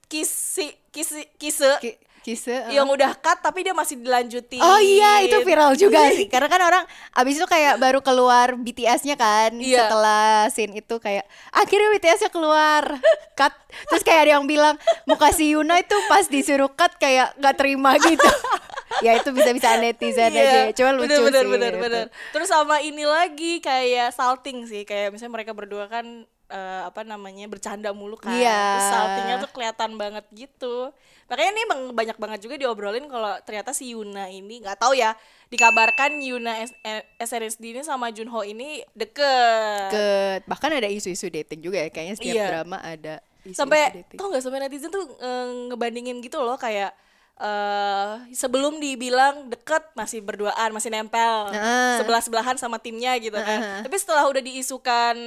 kisi 0.05 0.69
kisi 0.89 1.25
kise 1.35 1.71
Ki- 1.79 1.99
Kise. 2.23 2.71
yang 2.71 2.87
udah 2.87 3.11
cut 3.13 3.43
tapi 3.43 3.67
dia 3.67 3.75
masih 3.75 3.99
dilanjutin. 3.99 4.63
Oh 4.63 4.79
iya 4.79 5.19
itu 5.21 5.35
viral 5.43 5.75
juga 5.75 6.07
sih 6.09 6.23
karena 6.25 6.47
kan 6.47 6.61
orang 6.61 6.83
abis 7.11 7.35
itu 7.35 7.43
kayak 7.43 7.75
baru 7.75 7.99
keluar 7.99 8.55
BTS-nya 8.55 9.19
kan 9.19 9.51
Iya. 9.51 9.83
setelah 9.83 10.25
scene 10.47 10.71
itu 10.73 10.95
kayak 10.97 11.27
akhirnya 11.51 11.91
BTS-nya 11.91 12.31
keluar 12.31 12.95
cut 13.33 13.51
terus 13.91 14.03
kayak 14.03 14.23
ada 14.23 14.31
yang 14.39 14.47
bilang 14.47 14.79
muka 15.03 15.35
si 15.35 15.51
Yuna 15.51 15.75
itu 15.77 15.99
pas 16.07 16.23
disuruh 16.25 16.71
cut 16.71 16.95
kayak 16.95 17.35
nggak 17.35 17.55
terima 17.59 17.99
gitu 17.99 18.23
ya 18.99 19.15
itu 19.15 19.29
bisa-bisa 19.29 19.77
netizen 19.77 20.29
aja 20.29 20.69
cuma 20.71 20.93
lucu 20.93 21.09
Iya, 21.09 21.19
bener, 21.23 21.41
sih 21.41 21.49
bener, 21.49 21.71
gitu. 21.71 21.83
bener. 21.83 22.05
Terus 22.29 22.47
sama 22.47 22.77
ini 22.79 23.03
lagi 23.03 23.57
kayak 23.59 24.11
salting 24.11 24.63
sih, 24.63 24.83
kayak 24.83 25.09
misalnya 25.09 25.33
mereka 25.33 25.51
berdua 25.51 25.87
kan 25.87 26.05
eh, 26.45 26.81
apa 26.83 27.01
namanya 27.01 27.47
bercanda 27.47 27.89
mulu 27.89 28.13
kan. 28.15 28.29
Iya. 28.31 28.61
Terus 28.75 28.87
saltingnya 28.87 29.35
tuh 29.39 29.49
kelihatan 29.49 29.91
banget 29.95 30.25
gitu. 30.31 30.93
Makanya 31.23 31.49
ini 31.49 31.61
emang 31.63 31.81
banyak 31.91 32.13
banget 32.15 32.39
juga 32.41 32.55
diobrolin 32.55 33.07
kalau 33.07 33.33
ternyata 33.41 33.71
si 33.71 33.89
Yuna 33.89 34.27
ini 34.27 34.59
nggak 34.59 34.77
tahu 34.77 34.93
ya, 34.93 35.17
dikabarkan 35.47 36.19
Yuna 36.19 36.61
S- 36.61 36.77
SNSD 37.17 37.73
ini 37.73 37.81
sama 37.81 38.09
Junho 38.09 38.43
ini 38.43 38.85
deket. 38.93 39.89
ke 39.89 40.05
bahkan 40.45 40.69
ada 40.69 40.85
isu-isu 40.85 41.27
dating 41.27 41.61
juga 41.61 41.79
ya 41.79 41.89
kayaknya 41.89 42.15
setiap 42.15 42.35
Iya. 42.35 42.45
drama 42.51 42.77
ada 42.79 43.13
isu-isu 43.41 43.57
sampai 43.57 43.81
dating. 43.95 44.17
tau 44.17 44.27
nggak 44.29 44.43
sampai 44.43 44.59
netizen 44.59 44.89
tuh 44.89 45.05
eh, 45.15 45.47
ngebandingin 45.67 46.19
gitu 46.19 46.37
loh 46.37 46.55
kayak 46.55 46.93
eh 47.35 48.13
sebelum 48.29 48.77
dibilang 48.77 49.49
deket 49.49 49.81
masih 49.93 50.21
berduaan 50.21 50.69
masih 50.69 50.87
nempel. 50.87 51.49
Nah. 51.49 51.97
sebelah 51.97 52.21
sebelahan 52.21 52.55
sama 52.55 52.77
timnya 52.77 53.17
gitu 53.17 53.33
kan. 53.33 53.81
Tapi 53.81 53.95
setelah 53.97 54.29
udah 54.29 54.37
diisukan 54.39 55.17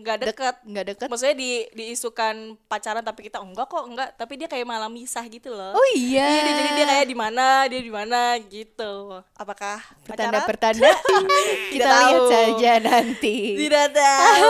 nggak 0.00 0.16
deket. 0.22 0.54
nggak 0.62 0.86
deket? 0.86 1.06
Maksudnya 1.10 1.34
di 1.34 1.50
diisukan 1.72 2.34
pacaran 2.64 3.02
tapi 3.02 3.26
kita 3.26 3.42
enggak 3.42 3.66
kok 3.66 3.84
enggak. 3.84 4.14
Tapi 4.14 4.32
dia 4.36 4.46
kayak 4.46 4.62
malah 4.64 4.86
misah 4.86 5.26
gitu 5.26 5.50
loh. 5.50 5.74
Oh 5.74 5.86
iya. 5.92 6.22
Iya, 6.24 6.40
dia- 6.40 6.56
jadi 6.56 6.70
dia 6.72 6.86
kayak 6.88 7.06
di 7.06 7.16
mana? 7.18 7.46
Dia 7.66 7.80
di 7.80 7.92
mana? 7.92 8.20
Gitu. 8.38 8.92
Apakah 9.34 9.82
pacaran? 9.82 10.06
pertanda-pertanda. 10.06 10.90
Kita 11.74 11.82
Tidak 11.82 11.90
lihat 11.98 12.14
tahu. 12.14 12.30
saja 12.30 12.72
nanti. 12.78 13.36
Tidak 13.58 13.86
tahu. 13.90 14.46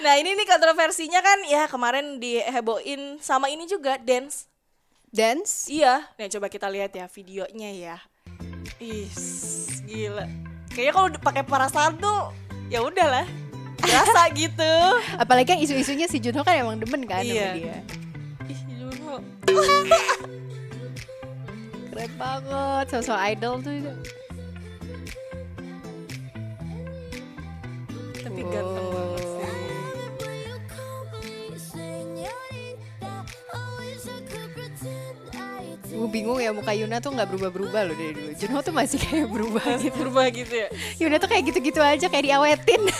nah 0.00 0.18
ini 0.18 0.34
nih 0.34 0.46
kontroversinya 0.46 1.18
kan 1.18 1.38
ya 1.44 1.66
kemarin 1.66 2.18
diheboin 2.18 3.18
sama 3.18 3.46
ini 3.46 3.66
juga 3.66 3.98
dance. 3.98 4.46
Dance 5.12 5.68
Iya. 5.68 6.08
Nih 6.16 6.32
coba 6.32 6.48
kita 6.48 6.66
lihat 6.66 6.90
ya 6.90 7.06
videonya 7.06 7.70
ya. 7.70 7.96
Ih, 8.80 9.06
gila. 9.84 10.24
Kayaknya 10.72 10.90
kalau 10.90 11.08
pakai 11.20 11.44
perasaan 11.44 11.92
tuh 11.96 12.32
ya 12.66 12.80
udahlah. 12.80 13.28
Berasa 13.76 14.30
gitu. 14.38 14.72
apalagi 15.18 15.44
kan 15.44 15.58
isu-isunya 15.58 16.06
si 16.06 16.16
Junho 16.16 16.40
kan 16.40 16.54
emang 16.54 16.78
demen 16.78 17.02
kan 17.02 17.18
Iya. 17.20 17.50
sama 17.50 17.58
dia 17.58 17.76
Ih, 18.46 18.60
Juno. 18.70 19.14
keren 21.90 22.12
banget 22.14 22.84
sosok 22.88 23.18
idol 23.26 23.58
tuh 23.58 23.74
Tapi 28.22 28.40
ganteng 28.48 28.86
gue 36.02 36.10
bingung 36.10 36.42
ya 36.42 36.50
muka 36.50 36.74
Yuna 36.74 36.98
tuh 36.98 37.14
nggak 37.14 37.30
berubah-berubah 37.30 37.80
loh 37.86 37.94
dari 37.94 38.10
dulu 38.10 38.30
Junho 38.34 38.58
tuh 38.58 38.74
masih 38.74 38.98
kayak 38.98 39.30
berubah 39.30 39.62
gitu 39.78 39.94
Berubah 39.94 40.26
gitu 40.34 40.50
ya. 40.50 40.68
Yuna 40.98 41.22
tuh 41.22 41.30
kayak 41.30 41.42
gitu-gitu 41.46 41.78
aja 41.78 42.10
kayak 42.10 42.24
diawetin 42.26 42.82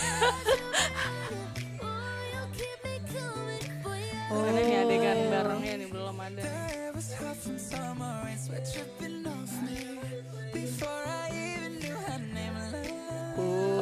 Mana 4.32 4.60
nih 4.62 4.76
adegan 4.80 5.18
barengnya 5.28 5.74
nih 5.76 5.88
belum 5.92 6.16
ada. 6.16 6.46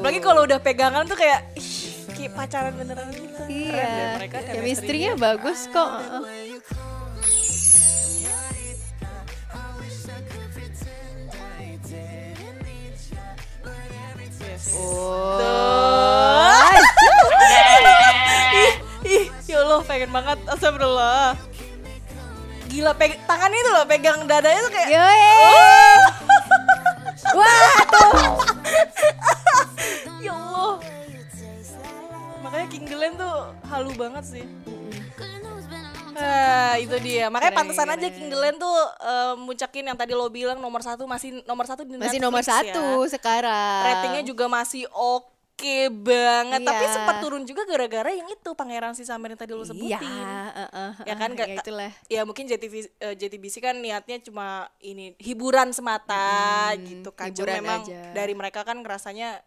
Apalagi 0.01 0.21
kalau 0.25 0.49
udah 0.49 0.59
pegangan 0.59 1.05
tuh 1.05 1.15
kayak 1.15 1.45
ih, 1.55 2.09
kayak 2.17 2.33
pacaran 2.33 2.73
beneran 2.73 3.13
gitu. 3.13 3.37
Keren 3.37 3.69
deh 3.69 3.69
Iya, 3.69 4.17
mereka 4.17 4.39
chemistry-nya 4.49 5.13
bagus 5.21 5.69
kok. 5.69 5.91
Heeh. 6.01 6.23
Yes. 6.25 6.40
Oh. 14.75 15.39
ih, 18.55 18.73
ih, 19.07 19.25
ya 19.51 19.57
Allah 19.67 19.81
pengen 19.83 20.11
banget 20.15 20.39
astagfirullah. 20.47 21.35
Gila 22.71 22.95
peg 22.95 23.19
tangannya 23.27 23.59
itu 23.59 23.71
loh 23.75 23.83
pegang 23.83 24.31
dadanya 24.31 24.61
tuh 24.63 24.73
kayak 24.73 24.89
Yoi. 24.95 25.19
Wah, 27.39 27.79
tuh. 27.91 28.13
ya 30.23 30.33
Allah. 30.35 30.79
Makanya 32.47 32.67
King 32.71 32.87
Glenn 32.87 33.15
tuh 33.19 33.51
halu 33.67 33.91
banget 33.99 34.25
sih. 34.27 34.47
Ah, 36.23 36.77
itu 36.77 36.97
dia. 36.99 37.27
Makanya 37.27 37.51
Keren, 37.51 37.61
pantesan 37.61 37.89
aja 37.89 37.99
keren. 38.03 38.13
King 38.13 38.29
Glenn 38.29 38.57
tuh 38.57 38.77
eh, 39.01 39.35
muncakin 39.37 39.85
yang 39.85 39.97
tadi 39.97 40.13
lo 40.13 40.29
bilang 40.29 40.57
nomor 40.57 40.81
satu 40.81 41.05
masih 41.05 41.43
nomor 41.45 41.65
satu 41.65 41.83
di 41.83 41.93
Masih 41.93 42.17
Netflix 42.17 42.23
nomor 42.23 42.41
ya. 42.41 42.49
satu 42.51 42.85
sekarang. 43.07 43.83
Ratingnya 43.85 44.23
juga 44.23 44.45
masih 44.47 44.85
oke 44.89 45.29
banget. 45.95 46.61
Tapi 46.63 46.83
Iya. 46.83 46.93
sempat 46.93 47.17
turun 47.19 47.43
juga 47.43 47.63
gara-gara 47.65 48.11
yang 48.11 48.27
itu 48.27 48.51
pangeran 48.51 48.93
si 48.93 49.03
Samer 49.03 49.31
yang 49.31 49.41
tadi 49.41 49.53
lo 49.53 49.61
sebutin. 49.63 50.01
Iya, 50.01 50.41
heeh, 50.55 50.91
ya 51.05 51.15
kan 51.15 51.31
gak, 51.31 51.47
ya 51.47 51.57
itulah. 51.59 51.93
ya 52.07 52.21
mungkin 52.23 52.45
JTV, 52.45 52.75
eh, 52.91 53.15
JTBC 53.15 53.61
kan 53.61 53.77
niatnya 53.77 54.21
cuma 54.21 54.47
ini 54.79 55.13
hiburan 55.17 55.69
semata 55.71 56.17
Hmm, 56.71 56.81
gitu 56.83 57.11
kan 57.11 57.29
Cuma 57.31 57.53
memang 57.53 57.81
aja. 57.83 58.09
dari 58.11 58.33
mereka 58.33 58.63
kan 58.63 58.79
ngerasanya 58.79 59.45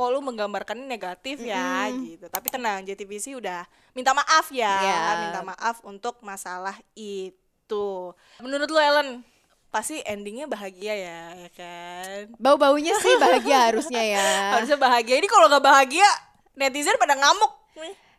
kok 0.00 0.08
lu 0.08 0.24
menggambarkannya 0.24 0.88
negatif 0.88 1.36
ya 1.42 1.92
gitu 1.92 2.24
tapi 2.26 2.48
tenang 2.48 2.80
JTBC 2.82 3.36
udah 3.36 3.68
minta 3.92 4.10
maaf 4.10 4.48
ya 4.48 4.72
Ya. 4.80 5.00
minta 5.20 5.44
maaf 5.44 5.84
untuk 5.84 6.16
masalah 6.20 6.72
itu 6.94 8.16
menurut 8.38 8.64
lu 8.66 8.80
Ellen 8.80 9.20
pasti 9.68 10.00
endingnya 10.02 10.48
bahagia 10.48 10.94
ya 10.96 11.20
ya 11.36 11.50
kan 11.52 12.32
Bau-baunya 12.34 12.96
sih 12.96 13.14
bahagia 13.16 13.68
harusnya 13.68 14.02
ya. 14.02 14.24
harusnya 14.56 14.74
bahagia 14.74 15.14
ini 15.14 15.28
kalau 15.28 15.46
nggak 15.46 15.62
bahagia 15.62 16.08
netizen 16.54 16.96
pada 16.96 17.12
ngamuk 17.14 17.52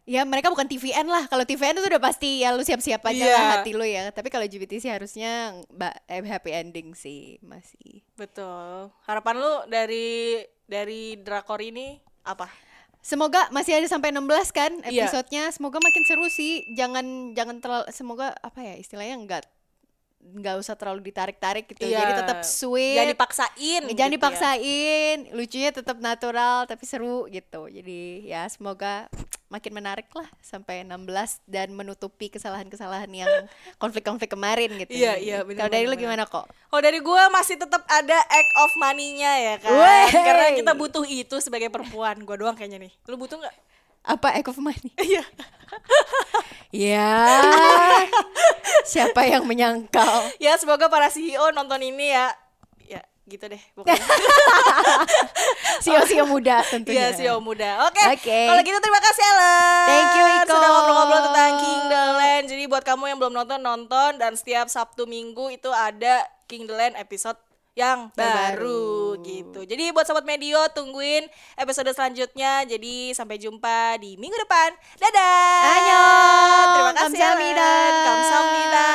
Ya 0.02 0.26
mereka 0.26 0.50
bukan 0.50 0.66
TVN 0.66 1.06
lah. 1.06 1.30
Kalau 1.30 1.46
TVN 1.46 1.78
itu 1.78 1.86
udah 1.86 2.02
pasti 2.02 2.42
ya 2.42 2.50
lu 2.52 2.66
siap-siap 2.66 3.06
aja 3.06 3.22
Iya. 3.22 3.32
lah 3.32 3.46
hati 3.56 3.72
lu 3.72 3.86
ya. 3.86 4.10
Tapi 4.10 4.34
kalau 4.34 4.44
GBT 4.44 4.82
sih 4.82 4.90
harusnya 4.90 5.62
eh, 6.10 6.26
happy 6.26 6.52
ending 6.52 6.98
sih 6.98 7.38
masih. 7.40 8.02
betul 8.18 8.90
harapan 9.06 9.38
lu 9.38 9.54
dari 9.70 10.42
dari 10.72 11.20
drakor 11.20 11.60
ini 11.60 12.00
apa 12.24 12.48
Semoga 13.02 13.50
masih 13.50 13.82
ada 13.82 13.90
sampai 13.90 14.14
16 14.14 14.54
kan 14.54 14.72
Iya. 14.86 15.10
episodenya. 15.10 15.50
Semoga 15.50 15.82
makin 15.82 16.04
seru 16.06 16.30
sih. 16.30 16.62
Jangan 16.78 17.34
jangan 17.34 17.58
terlalu 17.58 17.90
semoga 17.90 18.30
apa 18.46 18.62
ya 18.62 18.78
istilahnya 18.78 19.18
enggak 19.18 19.42
nggak 20.22 20.56
usah 20.62 20.78
terlalu 20.78 21.12
ditarik-tarik 21.12 21.66
gitu. 21.68 21.90
Iya. 21.90 22.00
Jadi 22.02 22.14
tetap 22.24 22.40
sweet. 22.46 22.96
Jangan 22.98 23.12
dipaksain. 23.18 23.82
Jangan 23.82 23.92
gitu 23.92 24.02
ya. 24.02 24.16
dipaksain, 24.16 25.18
lucunya 25.36 25.70
tetap 25.74 25.98
natural 26.00 26.70
tapi 26.70 26.84
seru 26.86 27.28
gitu. 27.28 27.68
Jadi 27.68 28.30
ya 28.30 28.48
semoga 28.48 29.10
makin 29.52 29.76
menarik 29.76 30.08
lah 30.16 30.30
sampai 30.40 30.88
16 30.88 31.44
dan 31.44 31.76
menutupi 31.76 32.32
kesalahan-kesalahan 32.32 33.12
yang 33.12 33.28
konflik-konflik 33.82 34.32
kemarin 34.32 34.72
gitu. 34.80 34.96
Iya, 34.96 35.20
iya, 35.20 35.38
benar, 35.44 35.68
Kalau 35.68 35.72
dari 35.76 35.86
lu 35.92 35.96
gimana 36.00 36.24
kok? 36.24 36.48
Oh 36.72 36.80
dari 36.80 37.04
gue 37.04 37.24
masih 37.36 37.60
tetap 37.60 37.84
ada 37.92 38.18
act 38.32 38.52
of 38.64 38.72
money-nya 38.80 39.34
ya 39.36 39.56
kan. 39.60 39.76
Wey. 39.76 40.08
Karena 40.16 40.48
kita 40.56 40.72
butuh 40.72 41.04
itu 41.04 41.36
sebagai 41.44 41.68
perempuan. 41.68 42.24
Gue 42.24 42.40
doang 42.40 42.56
kayaknya 42.56 42.88
nih. 42.88 42.92
Lu 43.12 43.20
butuh 43.20 43.36
nggak? 43.36 43.56
Apa 44.02 44.34
Echo 44.34 44.50
of 44.50 44.58
Money? 44.58 44.90
Iya. 44.98 45.22
Ya. 46.72 47.28
Siapa 48.92 49.24
yang 49.24 49.48
menyangkal? 49.48 50.28
ya 50.44 50.60
semoga 50.60 50.92
para 50.92 51.08
CEO 51.08 51.56
nonton 51.56 51.80
ini 51.80 52.12
ya. 52.12 52.36
Ya 52.84 53.02
gitu 53.24 53.48
deh. 53.48 53.62
Pokoknya. 53.72 53.96
Sio-sio 55.84 56.28
muda 56.28 56.60
tentunya. 56.68 57.08
Iya 57.08 57.16
CEO 57.16 57.38
muda. 57.40 57.88
Oke. 57.88 58.04
Oke. 58.12 58.40
Kalau 58.52 58.62
gitu 58.68 58.80
terima 58.84 59.00
kasih 59.00 59.24
Ellen. 59.24 59.88
Thank 59.88 60.12
you, 60.20 60.26
Iko. 60.28 60.52
Sudah 60.52 60.70
ngobrol-ngobrol 60.76 61.22
tentang 61.32 61.52
King 61.64 61.82
the 61.88 62.04
Land. 62.20 62.46
Jadi 62.52 62.64
buat 62.68 62.84
kamu 62.84 63.04
yang 63.08 63.18
belum 63.24 63.34
nonton 63.34 63.60
nonton 63.64 64.12
dan 64.20 64.36
setiap 64.36 64.68
Sabtu 64.68 65.08
Minggu 65.08 65.48
itu 65.56 65.72
ada 65.72 66.28
King 66.52 66.68
the 66.68 66.76
Land 66.76 67.00
episode 67.00 67.40
yang 67.82 68.00
baru. 68.14 69.18
baru. 69.18 69.26
gitu. 69.26 69.60
Jadi 69.66 69.90
buat 69.90 70.06
sobat 70.06 70.26
medio 70.26 70.62
tungguin 70.72 71.26
episode 71.58 71.90
selanjutnya. 71.92 72.62
Jadi 72.70 73.18
sampai 73.18 73.42
jumpa 73.42 73.98
di 73.98 74.16
minggu 74.22 74.38
depan. 74.46 74.70
Dadah. 75.02 75.62
Ayo. 75.66 76.06
Terima 76.78 76.94
kasih. 76.94 77.18
Kamsahamnida. 77.18 77.74
Kamsahamnida. 78.06 78.90